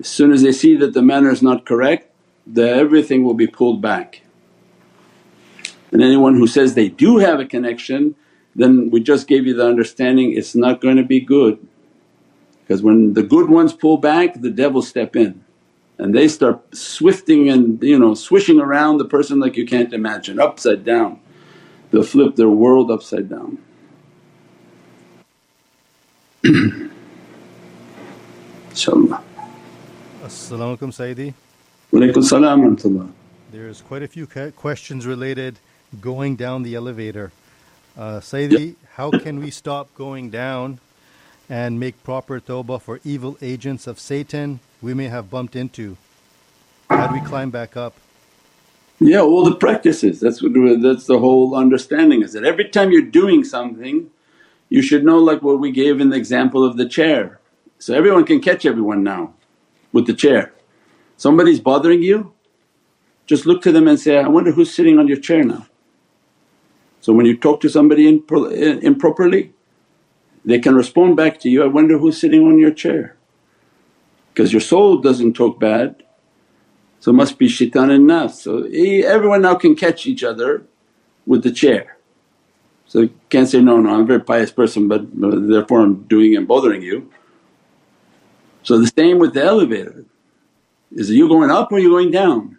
As 0.00 0.08
soon 0.08 0.32
as 0.32 0.42
they 0.42 0.52
see 0.52 0.76
that 0.76 0.92
the 0.92 1.02
manner 1.02 1.30
is 1.30 1.42
not 1.42 1.64
correct 1.64 2.12
the 2.46 2.68
everything 2.68 3.24
will 3.24 3.34
be 3.34 3.48
pulled 3.48 3.82
back. 3.82 4.22
And 5.90 6.02
anyone 6.02 6.36
who 6.36 6.46
says 6.46 6.74
they 6.74 6.88
do 6.88 7.18
have 7.18 7.40
a 7.40 7.46
connection 7.46 8.14
then 8.56 8.90
we 8.90 9.00
just 9.00 9.28
gave 9.28 9.46
you 9.46 9.54
the 9.54 9.66
understanding 9.66 10.32
it's 10.32 10.54
not 10.54 10.80
going 10.80 10.96
to 10.96 11.04
be 11.04 11.20
good 11.20 11.58
because 12.62 12.82
when 12.82 13.12
the 13.12 13.22
good 13.22 13.48
ones 13.48 13.72
pull 13.72 13.98
back 13.98 14.40
the 14.40 14.50
devil 14.50 14.82
step 14.82 15.14
in 15.14 15.44
and 15.98 16.14
they 16.14 16.28
start 16.28 16.60
swifting 16.74 17.48
and 17.48 17.82
you 17.82 17.98
know 17.98 18.14
swishing 18.14 18.60
around 18.60 18.98
the 18.98 19.04
person 19.04 19.40
like 19.40 19.56
you 19.56 19.66
can't 19.66 19.92
imagine, 19.92 20.38
upside 20.38 20.84
down. 20.84 21.20
They'll 21.90 22.02
flip 22.02 22.36
their 22.36 22.48
world 22.48 22.90
upside 22.90 23.28
down. 23.28 23.58
InshaAllah. 28.70 29.22
As-salamu 30.24 30.76
alaykum 30.76 30.92
Sayyidi. 30.92 31.34
Walaykum 31.92 32.22
salam 32.24 32.62
wa 32.96 33.06
There's 33.52 33.80
quite 33.80 34.02
a 34.02 34.08
few 34.08 34.26
questions 34.56 35.06
related 35.06 35.58
going 36.00 36.36
down 36.36 36.62
the 36.62 36.74
elevator. 36.74 37.30
Uh, 37.96 38.20
Sayyidi, 38.20 38.74
how 38.94 39.10
can 39.10 39.38
we 39.40 39.50
stop 39.50 39.94
going 39.94 40.30
down 40.30 40.80
and 41.48 41.78
make 41.78 42.02
proper 42.02 42.40
tawbah 42.40 42.80
for 42.80 43.00
evil 43.04 43.36
agents 43.40 43.86
of 43.86 43.98
Satan 43.98 44.60
we 44.82 44.94
may 44.94 45.08
have 45.08 45.30
bumped 45.30 45.56
into? 45.56 45.96
How 46.90 47.06
do 47.08 47.14
we 47.14 47.20
climb 47.20 47.50
back 47.50 47.76
up? 47.76 47.94
Yeah, 49.00 49.20
all 49.20 49.44
the 49.44 49.56
practices. 49.56 50.20
That's 50.20 50.42
what 50.42 50.52
that's 50.82 51.06
the 51.06 51.18
whole 51.18 51.54
understanding 51.54 52.22
is 52.22 52.32
that 52.32 52.44
every 52.44 52.68
time 52.68 52.90
you're 52.92 53.02
doing 53.02 53.44
something 53.44 54.10
you 54.68 54.82
should 54.82 55.04
know 55.04 55.18
like 55.18 55.42
what 55.42 55.60
we 55.60 55.70
gave 55.70 56.00
in 56.00 56.10
the 56.10 56.16
example 56.16 56.64
of 56.64 56.76
the 56.76 56.88
chair. 56.88 57.40
So 57.78 57.94
everyone 57.94 58.24
can 58.24 58.40
catch 58.40 58.66
everyone 58.66 59.02
now 59.02 59.34
with 59.92 60.06
the 60.06 60.14
chair. 60.14 60.52
Somebody's 61.16 61.60
bothering 61.60 62.02
you, 62.02 62.32
just 63.26 63.46
look 63.46 63.62
to 63.62 63.72
them 63.72 63.88
and 63.88 63.98
say, 63.98 64.18
I 64.18 64.28
wonder 64.28 64.52
who's 64.52 64.74
sitting 64.74 64.98
on 64.98 65.08
your 65.08 65.18
chair 65.18 65.42
now. 65.42 65.66
So 67.00 67.12
when 67.12 67.26
you 67.26 67.36
talk 67.36 67.60
to 67.60 67.68
somebody 67.68 68.08
improperly 68.08 69.52
they 70.46 70.60
can 70.60 70.76
respond 70.76 71.16
back 71.16 71.40
to 71.40 71.50
you, 71.50 71.64
I 71.64 71.66
wonder 71.66 71.98
who's 71.98 72.18
sitting 72.18 72.46
on 72.46 72.58
your 72.58 72.70
chair 72.70 73.16
because 74.32 74.52
your 74.52 74.60
soul 74.60 74.98
doesn't 74.98 75.34
talk 75.34 75.58
bad 75.58 76.04
so 77.00 77.10
it 77.10 77.14
must 77.14 77.38
be 77.38 77.48
shaitan 77.48 77.90
and 77.90 78.08
nafs. 78.08 78.42
So 78.42 78.64
everyone 79.08 79.42
now 79.42 79.56
can 79.56 79.74
catch 79.74 80.06
each 80.06 80.22
other 80.22 80.64
with 81.26 81.42
the 81.42 81.50
chair. 81.50 81.96
So 82.86 83.00
you 83.00 83.14
can't 83.28 83.48
say, 83.48 83.60
no, 83.60 83.80
no 83.80 83.92
I'm 83.92 84.02
a 84.02 84.04
very 84.04 84.20
pious 84.20 84.52
person 84.52 84.86
but 84.86 85.02
therefore 85.12 85.80
I'm 85.80 86.04
doing 86.04 86.36
and 86.36 86.46
bothering 86.46 86.80
you. 86.80 87.10
So 88.62 88.78
the 88.78 88.86
same 88.86 89.18
with 89.18 89.34
the 89.34 89.42
elevator, 89.42 90.04
is 90.92 91.10
you 91.10 91.28
going 91.28 91.50
up 91.50 91.72
or 91.72 91.78
you 91.80 91.90
going 91.90 92.12
down? 92.12 92.58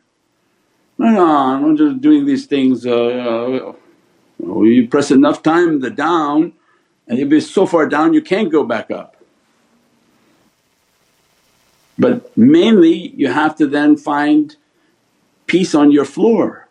No, 0.97 1.09
no, 1.09 1.25
I'm 1.25 1.77
just 1.77 2.01
doing 2.01 2.25
these 2.25 2.47
things, 2.47 2.85
uh, 2.85 2.93
uh, 2.95 3.73
you 4.39 4.87
press 4.87 5.11
enough 5.11 5.41
time 5.41 5.79
the 5.79 5.89
down 5.89 6.53
and 7.07 7.17
you'll 7.17 7.29
be 7.29 7.39
so 7.39 7.65
far 7.65 7.87
down 7.87 8.13
you 8.13 8.21
can't 8.21 8.51
go 8.51 8.63
back 8.63 8.91
up. 8.91 9.15
But 11.97 12.37
mainly 12.37 13.09
you 13.15 13.29
have 13.29 13.55
to 13.57 13.67
then 13.67 13.97
find 13.97 14.55
peace 15.47 15.73
on 15.73 15.91
your 15.91 16.05
floor. 16.05 16.67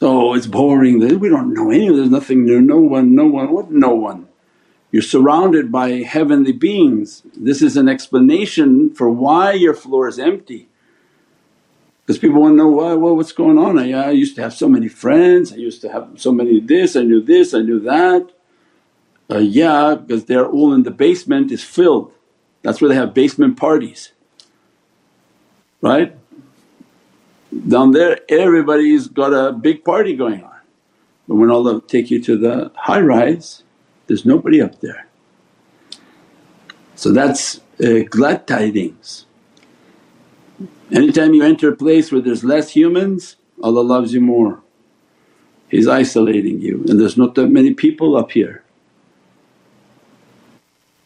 So 0.00 0.34
it's 0.34 0.46
boring, 0.46 0.98
we 1.18 1.28
don't 1.28 1.54
know 1.54 1.70
any, 1.70 1.88
there's 1.88 2.10
nothing 2.10 2.44
new, 2.44 2.60
no 2.60 2.78
one, 2.78 3.14
no 3.14 3.26
one, 3.26 3.50
what 3.50 3.70
no 3.70 3.94
one? 3.94 4.28
You're 4.92 5.02
surrounded 5.02 5.72
by 5.72 5.90
heavenly 6.02 6.52
beings. 6.52 7.22
This 7.36 7.60
is 7.62 7.76
an 7.76 7.88
explanation 7.88 8.94
for 8.94 9.10
why 9.10 9.52
your 9.52 9.74
floor 9.74 10.06
is 10.08 10.18
empty. 10.18 10.68
Because 12.04 12.18
people 12.18 12.40
want 12.40 12.52
to 12.52 12.56
know, 12.56 12.68
why, 12.68 12.92
well, 12.92 13.16
what's 13.16 13.32
going 13.32 13.58
on? 13.58 13.78
I, 13.78 13.92
I 13.92 14.10
used 14.10 14.36
to 14.36 14.42
have 14.42 14.54
so 14.54 14.68
many 14.68 14.86
friends, 14.86 15.52
I 15.52 15.56
used 15.56 15.80
to 15.80 15.90
have 15.90 16.10
so 16.16 16.30
many 16.30 16.60
this, 16.60 16.94
I 16.94 17.02
knew 17.02 17.20
this, 17.20 17.52
I 17.52 17.60
knew 17.60 17.80
that. 17.80 18.30
Uh, 19.30 19.38
yeah, 19.38 19.96
because 19.96 20.24
they're 20.26 20.46
all 20.46 20.72
in 20.72 20.84
the 20.84 20.90
basement 20.90 21.50
is 21.50 21.64
filled, 21.64 22.12
that's 22.62 22.80
where 22.80 22.88
they 22.88 22.94
have 22.94 23.14
basement 23.14 23.56
parties, 23.56 24.12
right? 25.80 26.16
Down 27.68 27.92
there 27.92 28.20
everybody's 28.28 29.08
got 29.08 29.32
a 29.32 29.52
big 29.52 29.84
party 29.84 30.14
going 30.14 30.44
on. 30.44 30.56
But 31.28 31.36
when 31.36 31.50
Allah 31.50 31.82
take 31.86 32.10
you 32.10 32.22
to 32.22 32.36
the 32.36 32.72
high 32.76 33.00
rise, 33.00 33.64
there's 34.06 34.24
nobody 34.24 34.60
up 34.62 34.80
there. 34.80 35.06
So 36.94 37.12
that's 37.12 37.60
uh, 37.84 38.00
glad 38.08 38.46
tidings. 38.46 39.26
Anytime 40.92 41.34
you 41.34 41.42
enter 41.42 41.70
a 41.70 41.76
place 41.76 42.12
where 42.12 42.20
there's 42.20 42.44
less 42.44 42.70
humans, 42.70 43.36
Allah 43.62 43.80
loves 43.80 44.14
you 44.14 44.20
more. 44.20 44.62
He's 45.68 45.88
isolating 45.88 46.60
you 46.60 46.84
and 46.88 47.00
there's 47.00 47.16
not 47.16 47.34
that 47.34 47.48
many 47.48 47.74
people 47.74 48.16
up 48.16 48.32
here. 48.32 48.62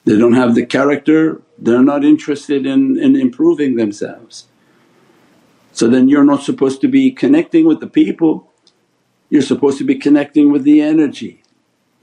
They 0.04 0.18
don't 0.18 0.34
have 0.34 0.54
the 0.54 0.66
character, 0.66 1.42
they're 1.58 1.82
not 1.82 2.04
interested 2.04 2.66
in, 2.66 2.98
in 2.98 3.16
improving 3.16 3.76
themselves. 3.76 4.46
So 5.72 5.88
then 5.88 6.08
you're 6.08 6.24
not 6.24 6.42
supposed 6.42 6.80
to 6.80 6.88
be 6.88 7.10
connecting 7.10 7.66
with 7.66 7.80
the 7.80 7.86
people, 7.86 8.50
you're 9.28 9.42
supposed 9.42 9.78
to 9.78 9.84
be 9.84 9.94
connecting 9.94 10.50
with 10.50 10.64
the 10.64 10.80
energy 10.80 11.42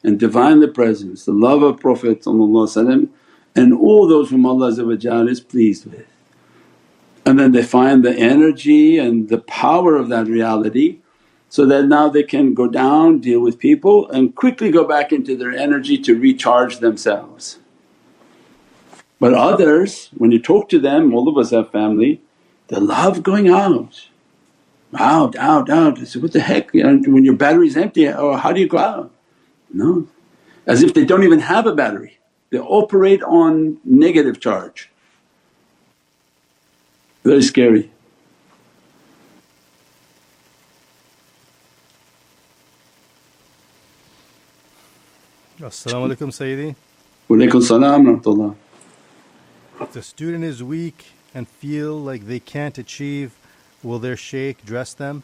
and 0.03 0.19
Divinely 0.19 0.67
Presence, 0.67 1.25
the 1.25 1.33
love 1.33 1.63
of 1.63 1.79
Prophet 1.79 2.25
and 2.25 3.73
all 3.73 4.07
those 4.07 4.29
whom 4.29 4.45
Allah 4.45 4.69
is 5.27 5.41
pleased 5.41 5.85
with. 5.85 6.05
And 7.25 7.39
then 7.39 7.51
they 7.51 7.63
find 7.63 8.05
the 8.05 8.15
energy 8.15 8.97
and 8.97 9.27
the 9.27 9.39
power 9.39 9.95
of 9.95 10.07
that 10.09 10.27
reality 10.27 10.99
so 11.49 11.65
that 11.65 11.85
now 11.85 12.07
they 12.07 12.23
can 12.23 12.53
go 12.53 12.67
down, 12.67 13.19
deal 13.19 13.41
with 13.41 13.59
people 13.59 14.09
and 14.11 14.35
quickly 14.35 14.71
go 14.71 14.85
back 14.85 15.11
into 15.11 15.35
their 15.35 15.51
energy 15.51 15.97
to 15.97 16.17
recharge 16.17 16.79
themselves. 16.79 17.59
But 19.19 19.33
others 19.33 20.09
when 20.15 20.31
you 20.31 20.39
talk 20.39 20.69
to 20.69 20.79
them, 20.79 21.13
all 21.13 21.27
of 21.27 21.37
us 21.37 21.51
have 21.51 21.71
family, 21.71 22.21
they 22.67 22.77
love 22.77 23.23
going 23.23 23.49
out, 23.49 24.07
out, 24.95 25.35
out, 25.35 25.69
out. 25.69 25.99
I 25.99 26.03
say, 26.03 26.19
what 26.19 26.33
the 26.33 26.39
heck 26.39 26.73
you 26.73 26.83
know, 26.83 27.01
when 27.11 27.23
your 27.25 27.35
battery's 27.35 27.75
empty 27.77 28.07
or 28.07 28.37
how 28.37 28.51
do 28.51 28.59
you 28.59 28.67
go 28.67 28.77
out? 28.77 29.11
No, 29.73 30.07
as 30.65 30.83
if 30.83 30.93
they 30.93 31.03
don't 31.03 31.23
even 31.23 31.39
have 31.39 31.65
a 31.65 31.73
battery, 31.73 32.19
they 32.51 32.59
operate 32.59 33.23
on 33.23 33.79
negative 33.83 34.39
charge. 34.39 34.89
Very 37.23 37.41
scary. 37.41 37.91
As-salamu 45.59 46.15
alaykum 46.15 46.29
Sayyidi. 46.29 46.75
Walaykum 47.29 47.63
salam 47.63 48.05
rahmatullah. 48.05 48.55
If 49.87 49.93
the 49.93 50.03
student 50.03 50.43
is 50.43 50.61
weak 50.61 51.13
and 51.33 51.47
feel 51.47 51.97
like 51.97 52.27
they 52.27 52.41
can't 52.41 52.77
achieve, 52.77 53.31
will 53.81 53.99
their 53.99 54.17
shaykh 54.17 54.65
dress 54.65 54.93
them? 54.93 55.23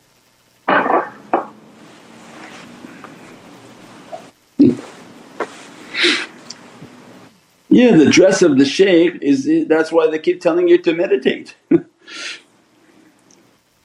Yeah, 7.67 7.97
the 7.97 8.10
dress 8.10 8.41
of 8.41 8.58
the 8.58 8.63
shaykh 8.63 9.21
is 9.21 9.67
that's 9.67 9.91
why 9.91 10.08
they 10.10 10.17
keep 10.17 10.39
telling 10.39 10.69
you 10.69 10.78
to 10.78 10.93
meditate. 10.93 11.58
if 11.69 11.84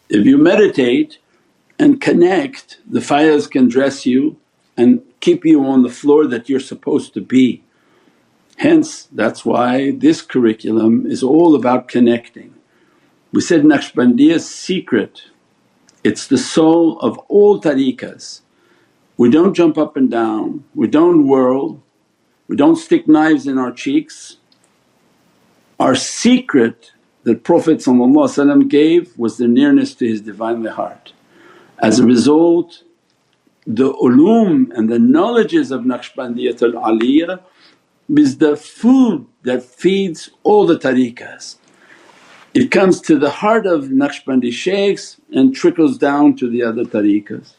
you 0.09 0.39
meditate 0.39 1.19
and 1.77 2.01
connect, 2.01 2.79
the 2.89 3.01
faiz 3.01 3.51
can 3.51 3.67
dress 3.69 4.07
you 4.07 4.37
and 4.77 5.03
keep 5.19 5.45
you 5.45 5.65
on 5.65 5.83
the 5.83 5.91
floor 5.91 6.25
that 6.29 6.49
you're 6.49 6.61
supposed 6.61 7.15
to 7.15 7.21
be. 7.21 7.65
Hence 8.59 9.05
that's 9.13 9.45
why 9.45 9.93
this 9.93 10.21
curriculum 10.21 11.07
is 11.07 11.23
all 11.23 11.55
about 11.55 11.87
connecting. 11.87 12.55
We 13.33 13.41
said 13.41 13.63
Naqshbandiya's 13.63 14.49
secret, 14.51 15.23
it's 16.03 16.27
the 16.27 16.39
soul 16.39 16.99
of 16.99 17.19
all 17.29 17.61
tariqas. 17.61 18.41
We 19.17 19.31
don't 19.31 19.55
jump 19.55 19.79
up 19.79 19.97
and 19.97 20.11
down, 20.11 20.65
we 20.75 20.89
don't 20.89 21.29
whirl, 21.29 21.81
we 22.49 22.57
don't 22.57 22.77
stick 22.77 23.07
knives 23.07 23.47
in 23.47 23.59
our 23.59 23.71
cheeks. 23.71 24.39
Our 25.79 25.95
secret 25.95 26.93
that 27.23 27.45
Prophet 27.45 27.85
gave 28.69 29.17
was 29.17 29.37
the 29.37 29.47
nearness 29.47 29.95
to 29.95 30.09
his 30.09 30.21
Divinely 30.23 30.71
Heart. 30.71 31.13
As 31.79 32.01
a 32.01 32.05
result 32.05 32.83
the 33.69 33.93
ulum 33.93 34.71
and 34.75 34.89
the 34.89 34.99
knowledges 34.99 35.71
of 35.71 35.83
Naqshbandiyatul 35.83 36.73
Aliyah 36.73 37.41
is 38.17 38.39
the 38.39 38.57
food 38.57 39.27
that 39.43 39.63
feeds 39.63 40.31
all 40.43 40.67
the 40.67 40.79
tariqas. 40.79 41.57
It 42.55 42.71
comes 42.71 43.01
to 43.03 43.19
the 43.19 43.31
heart 43.31 43.67
of 43.67 43.85
Naqshbandi 43.85 44.53
shaykhs 44.53 45.21
and 45.33 45.55
trickles 45.55 45.99
down 45.99 46.37
to 46.37 46.49
the 46.49 46.63
other 46.63 46.85
tariqas. 46.85 47.53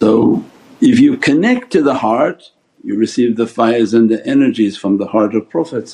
So 0.00 0.44
if 0.80 0.98
you 0.98 1.16
connect 1.16 1.70
to 1.72 1.82
the 1.82 1.94
heart 1.94 2.50
you 2.84 2.96
receive 2.96 3.36
the 3.36 3.44
faiz 3.44 3.94
and 3.94 4.10
the 4.10 4.24
energies 4.26 4.76
from 4.76 4.98
the 4.98 5.06
heart 5.06 5.34
of 5.34 5.48
Prophet 5.48 5.92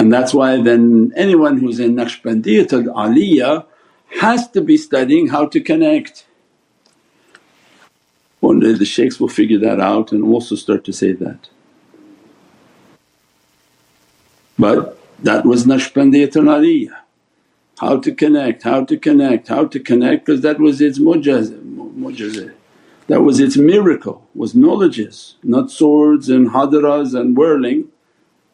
and 0.00 0.12
that's 0.12 0.34
why 0.34 0.60
then 0.62 1.12
anyone 1.16 1.58
who's 1.58 1.80
in 1.80 1.94
Naqshbandiyatul 1.94 2.86
Aliyah 2.86 3.66
has 4.20 4.48
to 4.50 4.60
be 4.60 4.76
studying 4.76 5.28
how 5.28 5.46
to 5.46 5.60
connect. 5.60 6.24
One 8.48 8.60
day 8.60 8.72
the 8.72 8.86
shaykhs 8.86 9.20
will 9.20 9.28
figure 9.28 9.58
that 9.58 9.78
out 9.78 10.10
and 10.10 10.24
also 10.24 10.54
start 10.54 10.82
to 10.84 10.92
say 11.00 11.12
that. 11.12 11.50
But 14.58 14.98
that 15.22 15.44
was 15.44 15.66
Naqshbandiyatun 15.66 16.46
Aliyah. 16.56 16.96
How 17.78 17.98
to 17.98 18.10
connect, 18.14 18.62
how 18.62 18.86
to 18.86 18.96
connect, 18.96 19.48
how 19.48 19.66
to 19.66 19.78
connect 19.78 20.24
because 20.24 20.40
that 20.40 20.58
was 20.58 20.80
its 20.80 20.98
mujazah. 20.98 22.54
That 23.08 23.20
was 23.20 23.38
its 23.38 23.58
miracle, 23.58 24.26
was 24.34 24.54
knowledges, 24.54 25.36
not 25.42 25.70
swords 25.70 26.30
and 26.30 26.48
hadaras 26.48 27.12
and 27.14 27.36
whirling. 27.36 27.88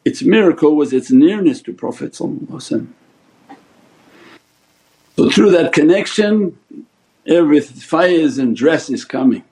Its 0.03 0.21
miracle 0.21 0.75
was 0.75 0.91
its 0.91 1.09
nearness 1.09 1.61
to 1.61 1.71
Prophet 1.71 2.13
So 2.13 2.27
through 5.31 5.51
that 5.51 5.71
connection 5.71 6.57
every 7.25 7.61
faiz 7.61 8.37
and 8.37 8.57
dress 8.57 8.89
is 8.89 9.05
coming. 9.05 9.45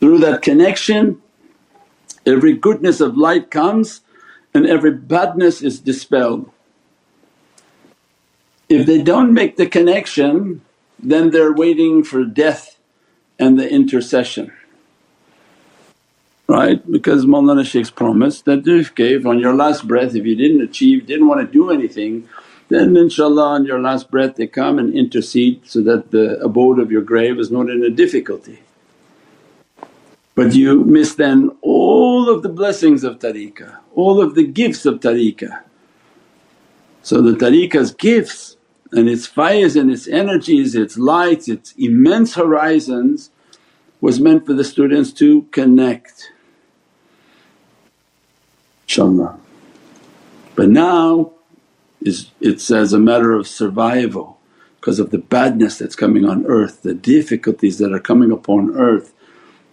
Through 0.00 0.18
that 0.18 0.42
connection 0.42 1.22
every 2.26 2.54
goodness 2.54 3.00
of 3.00 3.16
light 3.16 3.50
comes 3.50 4.02
and 4.52 4.66
every 4.66 4.92
badness 4.92 5.62
is 5.62 5.80
dispelled. 5.80 6.50
If 8.68 8.86
they 8.86 9.00
don't 9.02 9.32
make 9.32 9.56
the 9.56 9.66
connection 9.66 10.62
then 10.98 11.30
they're 11.30 11.52
waiting 11.52 12.02
for 12.02 12.24
death 12.24 12.78
and 13.38 13.58
the 13.58 13.68
intercession 13.68 14.52
right? 16.48 16.80
Because 16.90 17.26
Mawlana 17.26 17.62
Shaykh's 17.62 17.90
promise 17.90 18.40
that 18.42 18.66
if 18.66 18.94
gave 18.94 19.26
on 19.26 19.38
your 19.38 19.54
last 19.54 19.86
breath 19.86 20.14
if 20.14 20.24
you 20.24 20.34
didn't 20.34 20.62
achieve, 20.62 21.06
didn't 21.06 21.28
want 21.28 21.40
to 21.40 21.52
do 21.52 21.70
anything 21.70 22.28
then 22.68 22.94
inshaAllah 22.94 23.46
on 23.46 23.64
your 23.64 23.80
last 23.80 24.10
breath 24.10 24.36
they 24.36 24.46
come 24.46 24.78
and 24.78 24.92
intercede 24.94 25.60
so 25.66 25.82
that 25.82 26.10
the 26.10 26.38
abode 26.40 26.78
of 26.78 26.92
your 26.92 27.02
grave 27.02 27.38
is 27.38 27.50
not 27.50 27.70
in 27.70 27.82
a 27.82 27.90
difficulty. 27.90 28.60
But 30.38 30.54
you 30.54 30.84
miss 30.84 31.16
then 31.16 31.50
all 31.62 32.28
of 32.28 32.44
the 32.44 32.48
blessings 32.48 33.02
of 33.02 33.18
tariqah, 33.18 33.78
all 33.96 34.22
of 34.22 34.36
the 34.36 34.46
gifts 34.46 34.86
of 34.86 35.00
tariqah. 35.00 35.64
So 37.02 37.20
the 37.20 37.32
tariqah's 37.32 37.92
gifts 37.92 38.56
and 38.92 39.08
its 39.08 39.26
faiz 39.26 39.74
and 39.74 39.90
its 39.90 40.06
energies, 40.06 40.76
its 40.76 40.96
lights, 40.96 41.48
its 41.48 41.74
immense 41.76 42.36
horizons 42.36 43.30
was 44.00 44.20
meant 44.20 44.46
for 44.46 44.52
the 44.52 44.62
students 44.62 45.12
to 45.14 45.42
connect 45.50 46.30
inshaAllah. 48.86 49.36
But 50.54 50.68
now 50.68 51.32
is 52.00 52.30
it's 52.40 52.70
as 52.70 52.92
a 52.92 53.00
matter 53.00 53.32
of 53.32 53.48
survival 53.48 54.38
because 54.76 55.00
of 55.00 55.10
the 55.10 55.18
badness 55.18 55.78
that's 55.78 55.96
coming 55.96 56.24
on 56.24 56.46
earth, 56.46 56.82
the 56.82 56.94
difficulties 56.94 57.78
that 57.78 57.92
are 57.92 57.98
coming 57.98 58.30
upon 58.30 58.70
earth 58.76 59.14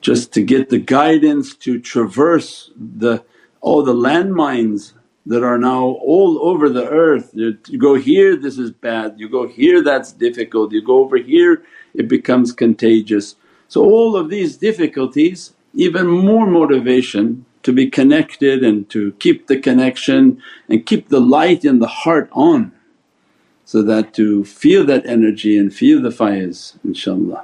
just 0.05 0.31
to 0.31 0.43
get 0.43 0.69
the 0.69 0.77
guidance 0.77 1.55
to 1.55 1.79
traverse 1.79 2.69
the 2.77 3.23
all 3.59 3.81
the 3.83 3.99
landmines 4.07 4.93
that 5.25 5.43
are 5.43 5.57
now 5.57 5.81
all 6.13 6.37
over 6.47 6.69
the 6.69 6.87
earth. 6.87 7.31
You 7.33 7.79
go 7.79 7.95
here 7.95 8.35
this 8.35 8.59
is 8.59 8.69
bad, 8.69 9.19
you 9.19 9.27
go 9.27 9.47
here 9.47 9.81
that's 9.81 10.11
difficult, 10.11 10.73
you 10.73 10.83
go 10.85 10.99
over 10.99 11.17
here 11.17 11.63
it 11.95 12.07
becomes 12.07 12.53
contagious. 12.53 13.35
So 13.67 13.83
all 13.83 14.15
of 14.15 14.29
these 14.29 14.57
difficulties 14.57 15.55
even 15.73 16.05
more 16.05 16.45
motivation 16.45 17.47
to 17.63 17.73
be 17.73 17.89
connected 17.89 18.63
and 18.63 18.87
to 18.91 19.11
keep 19.13 19.47
the 19.47 19.59
connection 19.59 20.39
and 20.69 20.85
keep 20.85 21.09
the 21.09 21.19
light 21.19 21.65
in 21.65 21.79
the 21.79 21.93
heart 22.03 22.29
on 22.31 22.71
so 23.71 23.81
that 23.81 24.13
to 24.13 24.45
feel 24.45 24.85
that 24.85 25.03
energy 25.07 25.57
and 25.57 25.73
feel 25.73 25.99
the 25.99 26.15
faiz 26.19 26.77
inshaAllah. 26.85 27.43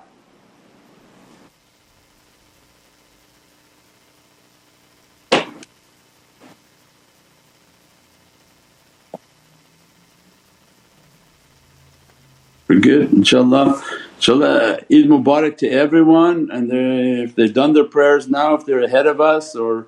We're 12.71 12.79
good 12.79 13.09
inshaAllah. 13.09 13.83
InshaAllah 14.17 14.83
Eid 14.83 15.05
Mubarak 15.11 15.57
to 15.57 15.67
everyone 15.67 16.49
and 16.53 16.71
if 16.71 17.35
they've 17.35 17.53
done 17.53 17.73
their 17.73 17.83
prayers 17.83 18.29
now 18.29 18.53
if 18.53 18.65
they're 18.65 18.81
ahead 18.81 19.07
of 19.07 19.19
us 19.19 19.57
or 19.57 19.87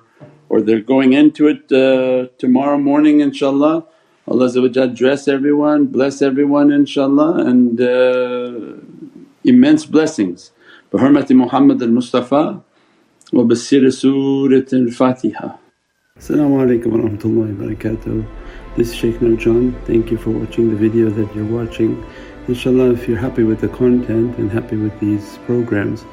or 0.50 0.60
they're 0.60 0.82
going 0.82 1.14
into 1.14 1.48
it 1.48 1.72
uh, 1.72 2.28
tomorrow 2.36 2.76
morning 2.76 3.20
inshaAllah. 3.20 3.86
Allah 4.28 4.88
dress 4.88 5.28
everyone, 5.28 5.86
bless 5.86 6.20
everyone 6.20 6.68
inshaAllah 6.68 7.48
and 7.48 7.80
uh, 7.80 8.76
immense 9.44 9.86
blessings. 9.86 10.52
Muhammad 10.92 11.80
al-Mustafa 11.80 12.62
wa 13.32 13.42
basiri 13.44 13.90
Surat 13.90 14.70
al-Fatiha. 14.74 15.56
As-salamu 16.18 16.60
alaykum 16.64 16.88
wa 16.92 16.98
rahmatullahi 16.98 17.56
wa 17.56 17.64
barakatuh. 17.64 18.26
This 18.76 18.90
is 18.90 18.96
Shaykh 18.96 19.20
Nurjan, 19.20 19.72
thank 19.86 20.10
you 20.10 20.18
for 20.18 20.30
watching 20.30 20.68
the 20.68 20.76
video 20.76 21.08
that 21.08 21.34
you're 21.34 21.46
watching. 21.46 22.04
InshaAllah 22.46 22.94
if 22.94 23.08
you're 23.08 23.18
happy 23.18 23.42
with 23.42 23.60
the 23.60 23.68
content 23.68 24.36
and 24.38 24.50
happy 24.50 24.76
with 24.76 24.98
these 25.00 25.38
programs 25.46 26.04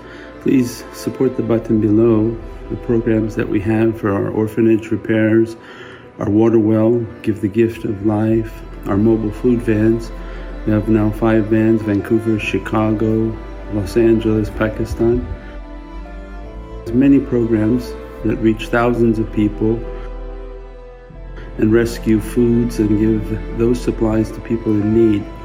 please 0.42 0.84
support 0.94 1.38
the 1.38 1.44
button 1.44 1.80
below 1.80 2.36
the 2.72 2.78
programs 2.78 3.36
that 3.36 3.48
we 3.48 3.60
have 3.60 4.00
for 4.00 4.12
our 4.12 4.30
orphanage 4.30 4.90
repairs, 4.90 5.56
our 6.20 6.30
water 6.30 6.58
well, 6.58 7.00
Give 7.22 7.42
the 7.42 7.48
Gift 7.48 7.84
of 7.84 8.06
Life, 8.06 8.62
our 8.88 8.98
mobile 8.98 9.32
food 9.32 9.62
vans. 9.62 10.10
We 10.66 10.72
have 10.72 10.90
now 10.90 11.12
five 11.12 11.48
vans 11.48 11.82
Vancouver, 11.82 12.40
Chicago, 12.40 13.38
Los 13.74 13.98
Angeles, 13.98 14.50
Pakistan. 14.52 15.28
There's 16.86 16.94
many 16.94 17.20
programs 17.20 17.92
that 18.24 18.38
reach 18.38 18.68
thousands 18.68 19.20
of 19.20 19.32
people 19.34 19.76
and 21.58 21.74
rescue 21.74 22.20
foods 22.22 22.80
and 22.80 23.00
give 23.00 23.58
those 23.58 23.80
supplies 23.80 24.32
to 24.32 24.40
people 24.40 24.72
in 24.72 24.94
need. 24.94 25.41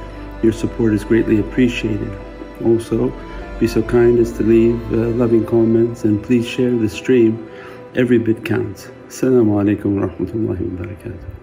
Your 0.47 0.53
support 0.53 0.95
is 0.95 1.03
greatly 1.03 1.41
appreciated. 1.41 2.17
Also, 2.65 3.13
be 3.59 3.67
so 3.67 3.83
kind 3.83 4.21
as 4.21 4.31
to 4.35 4.45
leave 4.45 4.81
uh, 4.93 5.09
loving 5.19 5.45
comments 5.45 6.05
and 6.05 6.23
please 6.23 6.47
share 6.47 6.71
the 6.71 6.89
stream. 6.89 7.51
Every 7.97 8.19
bit 8.19 8.45
counts. 8.45 8.87
Assalamu 9.09 9.59
alaikum 9.61 9.99
wa 9.99 10.55
barakatuh. 10.55 11.36